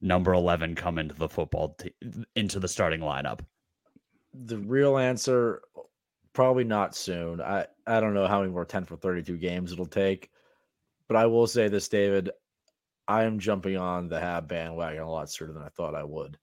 number 0.00 0.33
11 0.33 0.74
come 0.74 0.98
into 0.98 1.14
the 1.14 1.29
football 1.29 1.76
into 2.37 2.61
the 2.61 2.68
starting 2.68 3.00
lineup? 3.00 3.40
the 4.35 4.59
real 4.59 4.96
answer 4.96 5.62
probably 6.33 6.64
not 6.64 6.94
soon. 6.94 7.40
I 7.40 7.66
I 7.87 8.00
don't 8.00 8.14
know 8.14 8.26
how 8.26 8.40
many 8.40 8.53
more 8.53 8.64
10 8.64 8.85
for 8.85 8.96
32 8.96 9.37
games 9.38 9.72
it'll 9.72 9.87
take. 9.87 10.31
But 11.09 11.16
I 11.16 11.26
will 11.26 11.46
say 11.46 11.68
this, 11.68 11.88
David. 11.88 12.31
I 13.09 13.24
am 13.24 13.40
jumping 13.40 13.76
on 13.76 14.09
the 14.09 14.20
Hab 14.20 14.46
bandwagon 14.46 15.03
a 15.03 15.11
lot 15.11 15.31
sooner 15.31 15.53
than 15.53 15.62
I 15.62 15.68
thought 15.68 15.96
I 15.96 16.05
would. 16.05 16.38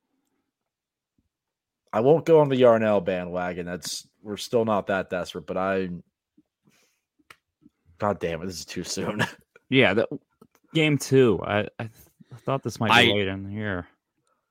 I 1.93 2.01
won't 2.01 2.25
go 2.25 2.41
on 2.41 2.49
the 2.49 2.57
Yarnell 2.57 2.99
bandwagon. 2.99 3.65
That's 3.65 4.05
we're 4.21 4.35
still 4.35 4.65
not 4.65 4.87
that 4.87 5.09
desperate, 5.09 5.47
but 5.47 5.55
I 5.55 5.89
God 7.97 8.19
damn 8.19 8.41
it, 8.41 8.45
this 8.45 8.59
is 8.59 8.65
too 8.65 8.83
soon. 8.83 9.23
Yeah, 9.69 9.93
the, 9.93 10.07
game 10.73 10.97
two. 10.97 11.41
I, 11.43 11.67
I 11.77 11.89
thought 12.37 12.63
this 12.63 12.79
might 12.79 12.87
be 12.87 13.11
I- 13.11 13.13
late 13.13 13.27
in 13.27 13.49
here. 13.49 13.85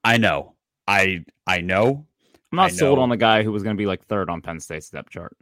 I 0.05 0.19
know. 0.19 0.53
I 0.87 1.25
I 1.47 1.63
know. 1.63 2.07
I'm 2.53 2.57
not 2.57 2.73
sold 2.73 2.99
on 2.99 3.09
the 3.09 3.17
guy 3.17 3.43
who 3.43 3.51
was 3.51 3.63
going 3.63 3.75
to 3.75 3.81
be 3.81 3.87
like 3.87 4.05
third 4.05 4.29
on 4.29 4.43
Penn 4.43 4.61
State's 4.61 4.91
depth 4.91 5.09
chart. 5.09 5.35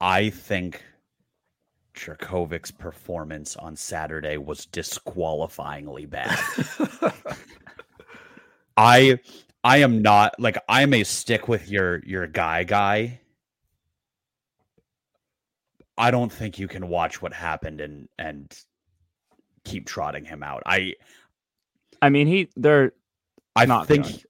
I 0.00 0.30
think 0.30 0.82
Jurkovec's 1.94 2.70
performance 2.70 3.56
on 3.56 3.74
Saturday 3.74 4.36
was 4.36 4.66
disqualifyingly 4.66 6.08
bad. 6.08 6.38
I 8.76 9.18
I 9.64 9.78
am 9.78 10.02
not 10.02 10.38
like 10.38 10.56
I'm 10.68 10.94
a 10.94 11.02
stick 11.04 11.48
with 11.48 11.68
your 11.68 11.98
your 12.04 12.26
guy 12.26 12.62
guy. 12.62 13.20
I 15.98 16.10
don't 16.12 16.32
think 16.32 16.58
you 16.58 16.68
can 16.68 16.88
watch 16.88 17.20
what 17.20 17.32
happened 17.32 17.80
and 17.80 18.08
and 18.18 18.56
keep 19.64 19.86
trotting 19.86 20.24
him 20.24 20.42
out. 20.42 20.62
I 20.64 20.94
I 22.00 22.08
mean, 22.08 22.26
he 22.26 22.48
they're 22.56 22.92
I 23.56 23.66
not 23.66 23.86
think 23.86 24.04
going. 24.04 24.20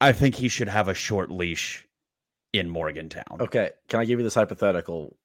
I 0.00 0.12
think 0.12 0.34
he 0.34 0.48
should 0.48 0.68
have 0.68 0.88
a 0.88 0.94
short 0.94 1.30
leash 1.30 1.86
in 2.52 2.68
Morgantown. 2.68 3.38
okay, 3.40 3.70
can 3.88 4.00
I 4.00 4.04
give 4.04 4.18
you 4.18 4.24
this 4.24 4.34
hypothetical? 4.34 5.16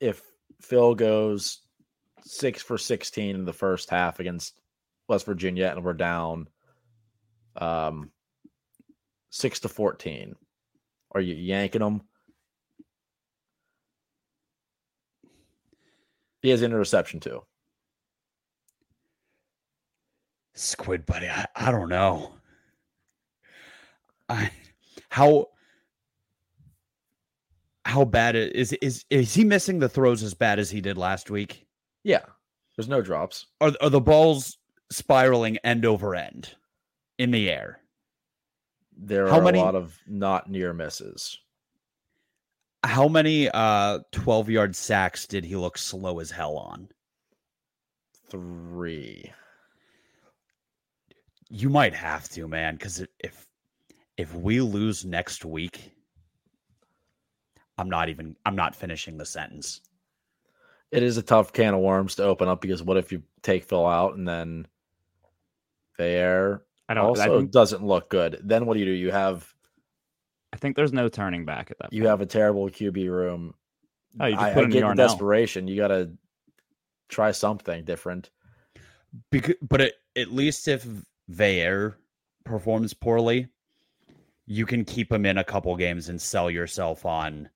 If 0.00 0.22
Phil 0.60 0.94
goes 0.94 1.60
six 2.22 2.62
for 2.62 2.78
16 2.78 3.34
in 3.34 3.44
the 3.44 3.52
first 3.52 3.90
half 3.90 4.20
against 4.20 4.60
West 5.08 5.26
Virginia 5.26 5.72
and 5.74 5.84
we're 5.84 5.92
down 5.94 6.48
um 7.56 8.10
six 9.30 9.60
to 9.60 9.68
14, 9.68 10.34
are 11.12 11.20
you 11.20 11.34
yanking 11.34 11.82
him? 11.82 12.02
He 16.44 16.50
has 16.50 16.60
an 16.60 16.72
interception 16.72 17.20
too. 17.20 17.42
Squid 20.52 21.06
buddy, 21.06 21.26
I, 21.26 21.46
I 21.56 21.70
don't 21.70 21.88
know. 21.88 22.34
I 24.28 24.50
how 25.08 25.46
how 27.86 28.04
bad 28.04 28.36
it 28.36 28.54
is 28.54 28.74
is 28.74 29.06
is 29.08 29.32
he 29.32 29.42
missing 29.42 29.78
the 29.78 29.88
throws 29.88 30.22
as 30.22 30.34
bad 30.34 30.58
as 30.58 30.68
he 30.68 30.82
did 30.82 30.98
last 30.98 31.30
week? 31.30 31.66
Yeah, 32.02 32.26
there's 32.76 32.90
no 32.90 33.00
drops. 33.00 33.46
Are 33.62 33.72
are 33.80 33.88
the 33.88 34.02
balls 34.02 34.58
spiraling 34.92 35.56
end 35.64 35.86
over 35.86 36.14
end 36.14 36.54
in 37.16 37.30
the 37.30 37.48
air? 37.48 37.80
There 38.94 39.28
How 39.28 39.38
are 39.38 39.42
many- 39.42 39.60
a 39.60 39.64
lot 39.64 39.76
of 39.76 39.98
not 40.06 40.50
near 40.50 40.74
misses. 40.74 41.38
How 42.84 43.08
many 43.08 43.48
uh 43.50 44.00
12 44.12 44.50
yard 44.50 44.76
sacks 44.76 45.26
did 45.26 45.44
he 45.44 45.56
look 45.56 45.78
slow 45.78 46.18
as 46.20 46.30
hell 46.30 46.56
on? 46.56 46.88
Three. 48.28 49.32
You 51.50 51.70
might 51.70 51.94
have 51.94 52.28
to, 52.30 52.48
man, 52.48 52.78
cuz 52.78 53.04
if 53.20 53.48
if 54.16 54.34
we 54.34 54.60
lose 54.60 55.04
next 55.04 55.44
week 55.44 55.92
I'm 57.78 57.88
not 57.88 58.08
even 58.08 58.36
I'm 58.44 58.56
not 58.56 58.76
finishing 58.76 59.16
the 59.16 59.26
sentence. 59.26 59.80
It 60.90 61.02
is 61.02 61.16
a 61.16 61.22
tough 61.22 61.52
can 61.52 61.74
of 61.74 61.80
worms 61.80 62.14
to 62.16 62.24
open 62.24 62.48
up 62.48 62.60
because 62.60 62.82
what 62.82 62.96
if 62.96 63.10
you 63.10 63.22
take 63.42 63.64
Phil 63.64 63.86
out 63.86 64.16
and 64.16 64.28
then 64.28 64.66
there 65.98 66.64
I 66.88 66.94
don't. 66.94 67.04
I 67.04 67.08
also 67.08 67.38
think, 67.38 67.50
doesn't 67.50 67.84
look 67.84 68.10
good. 68.10 68.40
Then 68.42 68.66
what 68.66 68.74
do 68.74 68.80
you 68.80 68.86
do? 68.86 68.92
You 68.92 69.10
have 69.10 69.53
I 70.54 70.56
think 70.56 70.76
there's 70.76 70.92
no 70.92 71.08
turning 71.08 71.44
back 71.44 71.72
at 71.72 71.78
that. 71.80 71.92
you 71.92 72.02
point. 72.02 72.10
have 72.10 72.20
a 72.20 72.26
terrible 72.26 72.70
QB 72.70 73.10
room. 73.10 73.54
Oh, 74.20 74.26
you 74.26 74.34
just 74.34 74.44
I, 74.44 74.54
put 74.54 74.60
I 74.60 74.64
in 74.66 74.70
get 74.70 74.86
the 74.86 74.94
desperation. 74.94 75.66
You 75.66 75.76
got 75.76 75.88
to 75.88 76.12
try 77.08 77.32
something 77.32 77.84
different. 77.84 78.30
Because, 79.32 79.56
but 79.60 79.80
it, 79.80 79.94
at 80.16 80.30
least 80.30 80.68
if 80.68 80.86
Veer 81.28 81.96
performs 82.44 82.94
poorly, 82.94 83.48
you 84.46 84.64
can 84.64 84.84
keep 84.84 85.10
him 85.10 85.26
in 85.26 85.38
a 85.38 85.44
couple 85.44 85.74
games 85.76 86.08
and 86.08 86.22
sell 86.22 86.48
yourself 86.48 87.04
on 87.04 87.48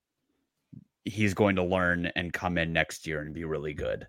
he's 1.05 1.35
going 1.35 1.55
to 1.55 1.63
learn 1.63 2.07
and 2.17 2.33
come 2.33 2.59
in 2.59 2.73
next 2.73 3.07
year 3.07 3.21
and 3.21 3.33
be 3.33 3.45
really 3.45 3.75
good. 3.75 4.09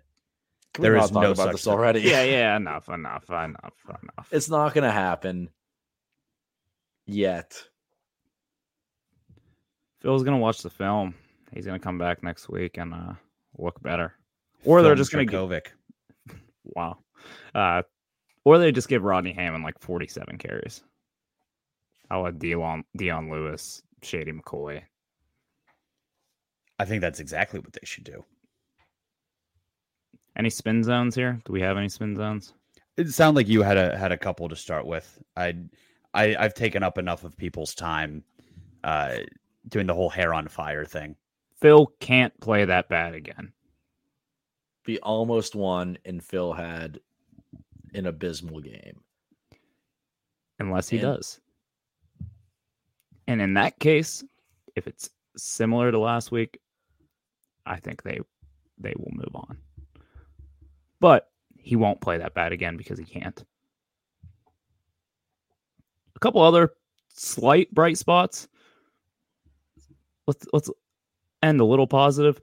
Can 0.74 0.82
There 0.82 0.94
we 0.94 0.98
is 0.98 1.12
not 1.12 1.20
talk 1.20 1.22
no 1.22 1.30
about 1.30 1.44
such 1.44 1.52
this 1.52 1.64
thing. 1.64 1.72
already. 1.72 2.00
Yeah, 2.00 2.22
yeah, 2.24 2.56
enough, 2.56 2.88
enough, 2.88 3.30
enough, 3.30 3.74
enough. 3.88 4.28
It's 4.32 4.48
not 4.50 4.74
going 4.74 4.84
to 4.84 4.90
happen 4.90 5.50
yet. 7.06 7.62
Phil's 10.00 10.22
gonna 10.22 10.38
watch 10.38 10.62
the 10.62 10.70
film. 10.70 11.14
He's 11.52 11.66
gonna 11.66 11.78
come 11.78 11.98
back 11.98 12.22
next 12.22 12.48
week 12.48 12.78
and 12.78 12.94
uh, 12.94 13.12
look 13.58 13.80
better. 13.82 14.14
Or 14.64 14.82
they're 14.82 14.94
just 14.94 15.12
gonna 15.12 15.24
give, 15.24 15.40
Dracovic. 15.40 15.66
wow. 16.64 16.98
Uh, 17.54 17.82
or 18.44 18.58
they 18.58 18.72
just 18.72 18.88
give 18.88 19.02
Rodney 19.02 19.32
Hammond 19.32 19.64
like 19.64 19.78
47 19.80 20.38
carries. 20.38 20.82
I'll 22.10 22.22
let 22.22 22.38
Dion 22.38 22.84
Dion 22.96 23.30
Lewis, 23.30 23.82
Shady 24.02 24.32
McCoy. 24.32 24.82
I 26.78 26.84
think 26.84 27.02
that's 27.02 27.20
exactly 27.20 27.60
what 27.60 27.72
they 27.72 27.84
should 27.84 28.04
do. 28.04 28.24
Any 30.36 30.50
spin 30.50 30.82
zones 30.82 31.14
here? 31.14 31.38
Do 31.44 31.52
we 31.52 31.60
have 31.60 31.76
any 31.76 31.88
spin 31.88 32.16
zones? 32.16 32.54
It 32.96 33.08
sounded 33.10 33.36
like 33.36 33.48
you 33.48 33.62
had 33.62 33.76
a 33.76 33.96
had 33.96 34.12
a 34.12 34.16
couple 34.18 34.48
to 34.48 34.56
start 34.56 34.86
with. 34.86 35.22
I, 35.36 35.56
I 36.14 36.34
I've 36.38 36.54
taken 36.54 36.82
up 36.82 36.98
enough 36.98 37.24
of 37.24 37.36
people's 37.36 37.74
time, 37.74 38.24
uh, 38.82 39.18
doing 39.68 39.86
the 39.86 39.94
whole 39.94 40.10
hair 40.10 40.32
on 40.34 40.48
fire 40.48 40.84
thing. 40.84 41.16
Phil 41.60 41.86
can't 42.00 42.38
play 42.40 42.64
that 42.64 42.88
bad 42.88 43.14
again. 43.14 43.52
We 44.86 44.98
almost 45.00 45.54
won, 45.54 45.98
and 46.04 46.24
Phil 46.24 46.52
had 46.52 46.98
an 47.94 48.06
abysmal 48.06 48.60
game. 48.60 49.02
unless 50.58 50.90
he 50.90 50.98
And- 50.98 51.02
does. 51.02 51.40
And 53.26 53.40
in 53.40 53.54
that 53.54 53.78
case, 53.78 54.22
if 54.76 54.86
it's 54.86 55.08
similar 55.34 55.90
to 55.90 55.98
last 55.98 56.30
week, 56.30 56.60
I 57.64 57.80
think 57.80 58.02
they 58.02 58.20
they 58.76 58.92
will 58.98 59.12
move 59.12 59.34
on. 59.34 59.58
But 61.00 61.32
he 61.56 61.76
won't 61.76 62.02
play 62.02 62.18
that 62.18 62.34
bad 62.34 62.52
again 62.52 62.76
because 62.76 62.98
he 62.98 63.06
can't. 63.06 63.42
A 66.14 66.18
couple 66.18 66.42
other 66.42 66.74
slight 67.08 67.72
bright 67.72 67.96
spots. 67.96 68.46
Let's 70.30 70.46
let's 70.52 70.70
end 71.42 71.60
a 71.60 71.64
little 71.64 71.86
positive. 71.86 72.40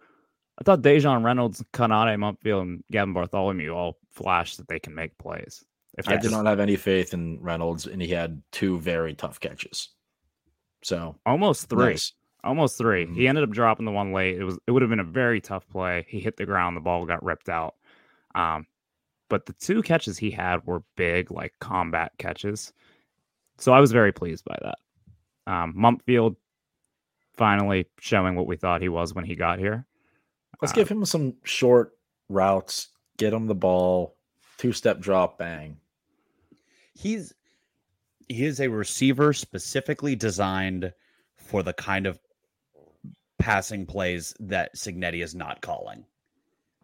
I 0.60 0.64
thought 0.64 0.82
Daejon 0.82 1.24
Reynolds, 1.24 1.64
Konata 1.72 2.16
Mumpfield, 2.18 2.62
and 2.64 2.84
Gavin 2.92 3.14
Bartholomew 3.14 3.72
all 3.74 3.98
flashed 4.12 4.58
that 4.58 4.68
they 4.68 4.80
can 4.80 4.94
make 4.94 5.18
plays. 5.18 5.64
If 5.98 6.10
I 6.10 6.18
did 6.18 6.32
not 6.32 6.46
have 6.46 6.60
any 6.60 6.76
faith 6.76 7.14
in 7.14 7.40
Reynolds, 7.42 7.88
and 7.88 8.02
he 8.02 8.10
had 8.10 8.42
two 8.52 8.80
very 8.80 9.14
tough 9.14 9.40
catches. 9.40 9.90
So 10.84 11.16
almost 11.26 11.70
three. 11.70 11.86
nice. 11.92 12.14
Almost 12.44 12.78
3 12.78 13.06
Mhm. 13.08 13.16
He 13.16 13.28
ended 13.28 13.44
up 13.44 13.50
dropping 13.50 13.86
the 13.86 13.92
one 13.92 14.14
late. 14.14 14.38
It 14.38 14.44
was 14.44 14.58
it 14.68 14.72
would 14.72 14.82
have 14.82 14.90
been 14.90 15.00
a 15.00 15.04
very 15.04 15.42
tough 15.42 15.68
play. 15.70 16.06
He 16.08 16.20
hit 16.20 16.38
the 16.38 16.46
ground, 16.46 16.78
the 16.78 16.82
ball 16.82 17.06
got 17.06 17.24
ripped 17.24 17.50
out. 17.50 17.76
Um, 18.36 18.68
but 19.28 19.46
the 19.48 19.54
two 19.54 19.82
catches 19.82 20.18
he 20.18 20.32
had 20.32 20.66
were 20.66 20.84
big, 20.96 21.32
like 21.32 21.54
combat 21.60 22.12
catches. 22.20 22.74
So 23.58 23.74
I 23.74 23.80
was 23.80 23.92
very 23.92 24.12
pleased 24.14 24.46
by 24.46 24.58
that. 24.62 24.78
Um, 25.52 25.74
Mumpfield 25.74 26.36
finally 27.38 27.88
showing 28.00 28.36
what 28.36 28.48
we 28.48 28.58
thought 28.58 28.82
he 28.82 28.90
was 28.90 29.14
when 29.14 29.26
he 29.26 29.36
got 29.36 29.60
here. 29.60 29.86
Let's 30.62 30.72
Uh, 30.74 30.76
give 30.76 30.90
him 30.90 31.06
some 31.06 31.36
short 31.44 31.92
routes. 32.30 32.90
Get 33.18 33.34
him 33.34 33.48
the 33.48 33.56
ball. 33.56 34.16
Two 34.58 34.74
step 34.74 35.00
drop, 35.00 35.38
bang. 35.38 35.78
He's 36.94 37.34
he 38.28 38.44
is 38.44 38.60
a 38.60 38.68
receiver 38.68 39.32
specifically 39.32 40.16
designed 40.16 40.92
for 41.38 41.64
the 41.64 41.74
kind 41.74 42.06
of 42.06 42.20
passing 43.40 43.86
plays 43.86 44.34
that 44.40 44.76
Cignetti 44.76 45.24
is 45.24 45.34
not 45.34 45.62
calling. 45.62 46.06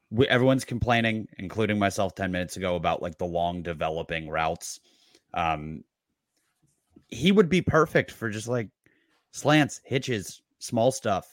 We, 0.09 0.27
everyone's 0.27 0.63
complaining, 0.63 1.27
including 1.37 1.79
myself 1.79 2.15
10 2.15 2.31
minutes 2.31 2.55
ago, 2.55 2.75
about 2.75 3.01
like 3.01 3.17
the 3.17 3.25
long 3.25 3.63
developing 3.63 4.29
routes. 4.29 4.79
Um, 5.33 5.83
he 7.09 7.31
would 7.31 7.49
be 7.49 7.61
perfect 7.61 8.11
for 8.11 8.29
just 8.29 8.47
like 8.47 8.69
slants, 9.33 9.81
hitches, 9.83 10.41
small 10.59 10.91
stuff. 10.91 11.27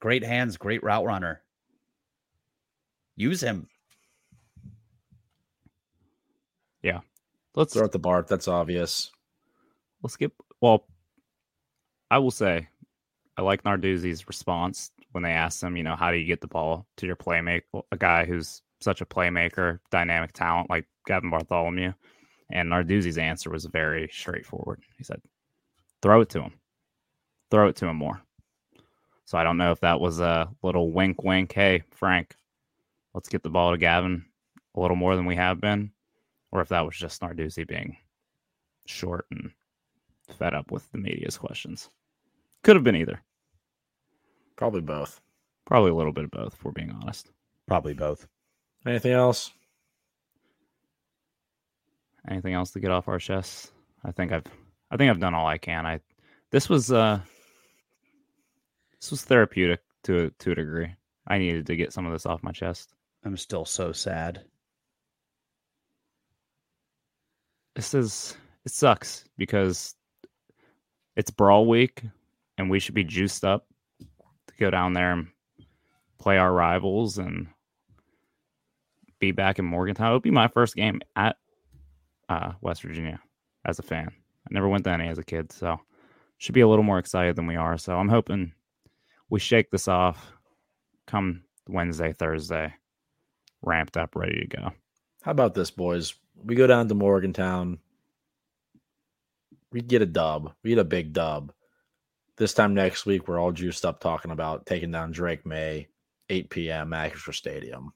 Great 0.00 0.22
hands, 0.22 0.56
great 0.56 0.82
route 0.84 1.04
runner. 1.04 1.42
Use 3.16 3.42
him. 3.42 3.68
Yeah. 6.82 7.00
Let's 7.54 7.74
Throw 7.74 7.84
at 7.84 7.92
the 7.92 7.98
Bart. 7.98 8.28
That's 8.28 8.48
obvious. 8.48 9.10
let's 10.02 10.16
get 10.16 10.32
well. 10.60 10.86
I 12.10 12.18
will 12.18 12.30
say, 12.30 12.68
I 13.36 13.42
like 13.42 13.64
Narduzzi's 13.64 14.26
response 14.26 14.90
when 15.12 15.22
they 15.22 15.32
asked 15.32 15.62
him, 15.62 15.76
you 15.76 15.82
know, 15.82 15.96
how 15.96 16.10
do 16.10 16.16
you 16.16 16.26
get 16.26 16.40
the 16.40 16.46
ball 16.46 16.86
to 16.96 17.06
your 17.06 17.16
playmaker, 17.16 17.62
a 17.92 17.96
guy 17.96 18.24
who's 18.24 18.62
such 18.80 19.00
a 19.00 19.06
playmaker, 19.06 19.78
dynamic 19.90 20.32
talent 20.32 20.70
like 20.70 20.86
Gavin 21.06 21.30
Bartholomew. 21.30 21.92
And 22.50 22.70
Narduzzi's 22.70 23.18
answer 23.18 23.50
was 23.50 23.64
very 23.66 24.08
straightforward. 24.12 24.80
He 24.96 25.04
said, 25.04 25.20
throw 26.02 26.20
it 26.22 26.28
to 26.30 26.42
him, 26.42 26.52
throw 27.50 27.68
it 27.68 27.76
to 27.76 27.86
him 27.86 27.96
more. 27.96 28.22
So 29.24 29.38
I 29.38 29.44
don't 29.44 29.58
know 29.58 29.72
if 29.72 29.80
that 29.80 30.00
was 30.00 30.20
a 30.20 30.50
little 30.62 30.92
wink, 30.92 31.22
wink. 31.22 31.52
Hey, 31.52 31.82
Frank, 31.90 32.34
let's 33.14 33.28
get 33.28 33.42
the 33.42 33.50
ball 33.50 33.72
to 33.72 33.78
Gavin 33.78 34.24
a 34.74 34.80
little 34.80 34.96
more 34.96 35.16
than 35.16 35.26
we 35.26 35.36
have 35.36 35.60
been, 35.60 35.92
or 36.50 36.60
if 36.60 36.68
that 36.68 36.84
was 36.84 36.96
just 36.96 37.20
Narduzzi 37.20 37.66
being 37.66 37.96
short 38.86 39.26
and 39.30 39.52
fed 40.38 40.54
up 40.54 40.70
with 40.70 40.90
the 40.90 40.98
media's 40.98 41.38
questions. 41.38 41.90
Could 42.62 42.76
have 42.76 42.84
been 42.84 42.96
either. 42.96 43.22
Probably 44.56 44.80
both. 44.80 45.20
Probably 45.66 45.90
a 45.90 45.94
little 45.94 46.12
bit 46.12 46.24
of 46.24 46.30
both, 46.30 46.54
if 46.54 46.64
we're 46.64 46.72
being 46.72 46.90
honest. 46.90 47.30
Probably 47.66 47.94
both. 47.94 48.26
Anything 48.86 49.12
else? 49.12 49.52
Anything 52.28 52.54
else 52.54 52.70
to 52.72 52.80
get 52.80 52.90
off 52.90 53.08
our 53.08 53.18
chests? 53.18 53.70
I 54.04 54.12
think 54.12 54.32
I've 54.32 54.44
I 54.90 54.96
think 54.96 55.10
I've 55.10 55.20
done 55.20 55.34
all 55.34 55.46
I 55.46 55.58
can. 55.58 55.86
I 55.86 56.00
this 56.50 56.68
was 56.68 56.90
uh 56.92 57.20
this 59.00 59.10
was 59.10 59.24
therapeutic 59.24 59.80
to 60.04 60.26
a 60.26 60.30
to 60.30 60.52
a 60.52 60.54
degree. 60.54 60.94
I 61.26 61.38
needed 61.38 61.66
to 61.66 61.76
get 61.76 61.92
some 61.92 62.06
of 62.06 62.12
this 62.12 62.26
off 62.26 62.42
my 62.42 62.52
chest. 62.52 62.94
I'm 63.24 63.36
still 63.36 63.64
so 63.64 63.92
sad. 63.92 64.42
This 67.74 67.94
is 67.94 68.36
it 68.64 68.72
sucks 68.72 69.24
because 69.38 69.94
it's 71.16 71.30
brawl 71.30 71.66
week 71.66 72.02
and 72.58 72.70
we 72.70 72.78
should 72.78 72.94
be 72.94 73.04
juiced 73.04 73.44
up 73.44 73.66
to 74.00 74.54
go 74.58 74.70
down 74.70 74.92
there 74.92 75.12
and 75.12 75.28
play 76.18 76.36
our 76.36 76.52
rivals 76.52 77.18
and 77.18 77.46
be 79.18 79.32
back 79.32 79.58
in 79.58 79.64
Morgantown. 79.64 80.08
It'll 80.08 80.20
be 80.20 80.30
my 80.30 80.48
first 80.48 80.76
game 80.76 81.00
at 81.16 81.36
uh, 82.28 82.52
West 82.60 82.82
Virginia 82.82 83.20
as 83.64 83.78
a 83.78 83.82
fan. 83.82 84.08
I 84.08 84.48
never 84.50 84.68
went 84.68 84.84
to 84.84 84.90
any 84.90 85.08
as 85.08 85.18
a 85.18 85.24
kid, 85.24 85.52
so 85.52 85.80
should 86.38 86.54
be 86.54 86.60
a 86.60 86.68
little 86.68 86.84
more 86.84 86.98
excited 86.98 87.36
than 87.36 87.46
we 87.46 87.56
are. 87.56 87.76
So 87.78 87.98
I'm 87.98 88.08
hoping 88.08 88.52
we 89.30 89.38
shake 89.40 89.70
this 89.70 89.88
off 89.88 90.32
come 91.06 91.42
Wednesday, 91.68 92.12
Thursday, 92.12 92.74
ramped 93.62 93.96
up, 93.96 94.14
ready 94.14 94.40
to 94.40 94.46
go. 94.46 94.72
How 95.22 95.30
about 95.30 95.54
this, 95.54 95.70
boys? 95.70 96.14
We 96.44 96.54
go 96.54 96.66
down 96.66 96.88
to 96.88 96.94
Morgantown. 96.94 97.78
We 99.72 99.80
get 99.80 100.02
a 100.02 100.06
dub. 100.06 100.52
We 100.62 100.70
get 100.70 100.78
a 100.78 100.84
big 100.84 101.12
dub. 101.12 101.52
This 102.36 102.54
time 102.54 102.74
next 102.74 103.06
week, 103.06 103.28
we're 103.28 103.38
all 103.38 103.52
juiced 103.52 103.84
up 103.84 104.00
talking 104.00 104.30
about 104.30 104.66
taking 104.66 104.90
down 104.90 105.12
Drake 105.12 105.44
Maye, 105.44 105.88
8 106.28 106.50
p.m. 106.50 106.90
Acrisure 106.90 107.34
Stadium. 107.34 107.92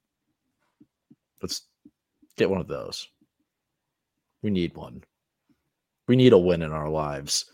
Let's 1.40 1.62
get 2.36 2.50
one 2.50 2.60
of 2.60 2.68
those. 2.68 3.08
We 4.42 4.50
need 4.50 4.76
one. 4.76 5.02
We 6.06 6.16
need 6.16 6.34
a 6.34 6.38
win 6.38 6.62
in 6.62 6.72
our 6.72 6.90
lives. 6.90 7.50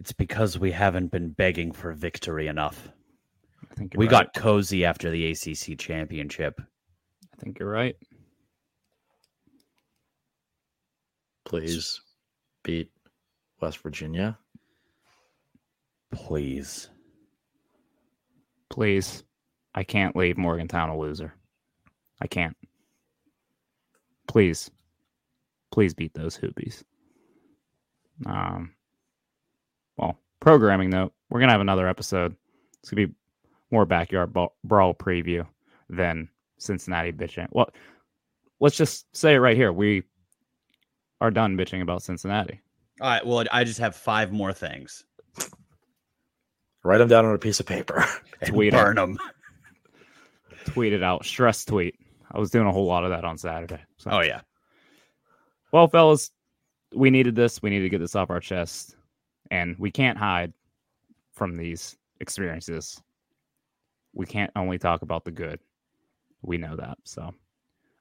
It's 0.00 0.12
because 0.12 0.58
we 0.58 0.72
haven't 0.72 1.08
been 1.10 1.28
begging 1.28 1.72
for 1.72 1.92
victory 1.92 2.46
enough. 2.46 2.88
I 3.70 3.74
think 3.74 3.92
you're 3.94 3.98
We 3.98 4.06
right. 4.06 4.32
got 4.32 4.34
cozy 4.34 4.84
after 4.84 5.10
the 5.10 5.30
ACC 5.30 5.78
championship. 5.78 6.58
I 6.58 7.36
think 7.36 7.58
you're 7.58 7.70
right. 7.70 7.94
Please 11.44 12.00
beat 12.62 12.90
West 13.60 13.78
Virginia. 13.78 14.38
Please. 16.12 16.88
Please. 18.70 19.22
I 19.74 19.84
can't 19.84 20.16
leave 20.16 20.38
Morgantown 20.38 20.88
a 20.90 20.98
loser. 20.98 21.34
I 22.20 22.26
can't. 22.26 22.56
Please. 24.28 24.70
Please 25.70 25.92
beat 25.94 26.14
those 26.14 26.36
Hoopies. 26.38 26.82
Um 28.26 28.72
well, 30.00 30.18
programming 30.40 30.90
note, 30.90 31.12
we're 31.28 31.40
gonna 31.40 31.52
have 31.52 31.60
another 31.60 31.86
episode. 31.88 32.34
It's 32.80 32.90
gonna 32.90 33.06
be 33.06 33.14
more 33.70 33.84
backyard 33.86 34.32
ba- 34.32 34.48
brawl 34.64 34.94
preview 34.94 35.46
than 35.88 36.28
Cincinnati 36.58 37.12
bitching. 37.12 37.46
Well, 37.50 37.70
let's 38.58 38.76
just 38.76 39.14
say 39.14 39.34
it 39.34 39.38
right 39.38 39.56
here. 39.56 39.72
We 39.72 40.02
are 41.20 41.30
done 41.30 41.56
bitching 41.56 41.82
about 41.82 42.02
Cincinnati. 42.02 42.60
All 43.00 43.08
right. 43.08 43.26
Well, 43.26 43.44
I 43.52 43.64
just 43.64 43.78
have 43.78 43.94
five 43.94 44.32
more 44.32 44.52
things. 44.52 45.04
Write 46.82 46.98
them 46.98 47.08
down 47.08 47.26
on 47.26 47.34
a 47.34 47.38
piece 47.38 47.60
of 47.60 47.66
paper. 47.66 48.04
And 48.42 48.54
Tweet 48.54 48.72
'em. 48.72 48.82
burn 48.82 48.96
them. 48.96 49.18
Tweet 50.64 50.94
it 50.94 51.02
out. 51.02 51.26
Stress 51.26 51.66
tweet. 51.66 51.94
I 52.32 52.38
was 52.38 52.50
doing 52.50 52.66
a 52.66 52.72
whole 52.72 52.86
lot 52.86 53.04
of 53.04 53.10
that 53.10 53.22
on 53.22 53.36
Saturday. 53.36 53.80
So. 53.98 54.10
Oh 54.12 54.20
yeah. 54.22 54.40
Well, 55.72 55.88
fellas, 55.88 56.30
we 56.94 57.10
needed 57.10 57.34
this. 57.36 57.60
We 57.62 57.68
need 57.68 57.80
to 57.80 57.90
get 57.90 57.98
this 57.98 58.16
off 58.16 58.30
our 58.30 58.40
chest. 58.40 58.96
And 59.50 59.76
we 59.78 59.90
can't 59.90 60.18
hide 60.18 60.52
from 61.32 61.56
these 61.56 61.96
experiences. 62.20 63.02
We 64.12 64.26
can't 64.26 64.52
only 64.56 64.78
talk 64.78 65.02
about 65.02 65.24
the 65.24 65.30
good. 65.30 65.60
We 66.42 66.58
know 66.58 66.76
that. 66.76 66.98
So 67.04 67.32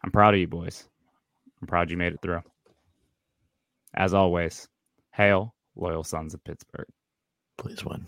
I'm 0.04 0.12
proud 0.12 0.34
of 0.34 0.40
you 0.40 0.48
boys. 0.48 0.88
I'm 1.62 1.68
proud 1.68 1.90
you 1.90 1.98
made 1.98 2.14
it 2.14 2.22
through. 2.22 2.42
As 3.96 4.14
always, 4.14 4.68
hail, 5.12 5.56
loyal 5.76 6.04
sons 6.04 6.34
of 6.34 6.44
Pittsburgh. 6.44 6.88
Please 7.58 7.84
win. 7.84 8.08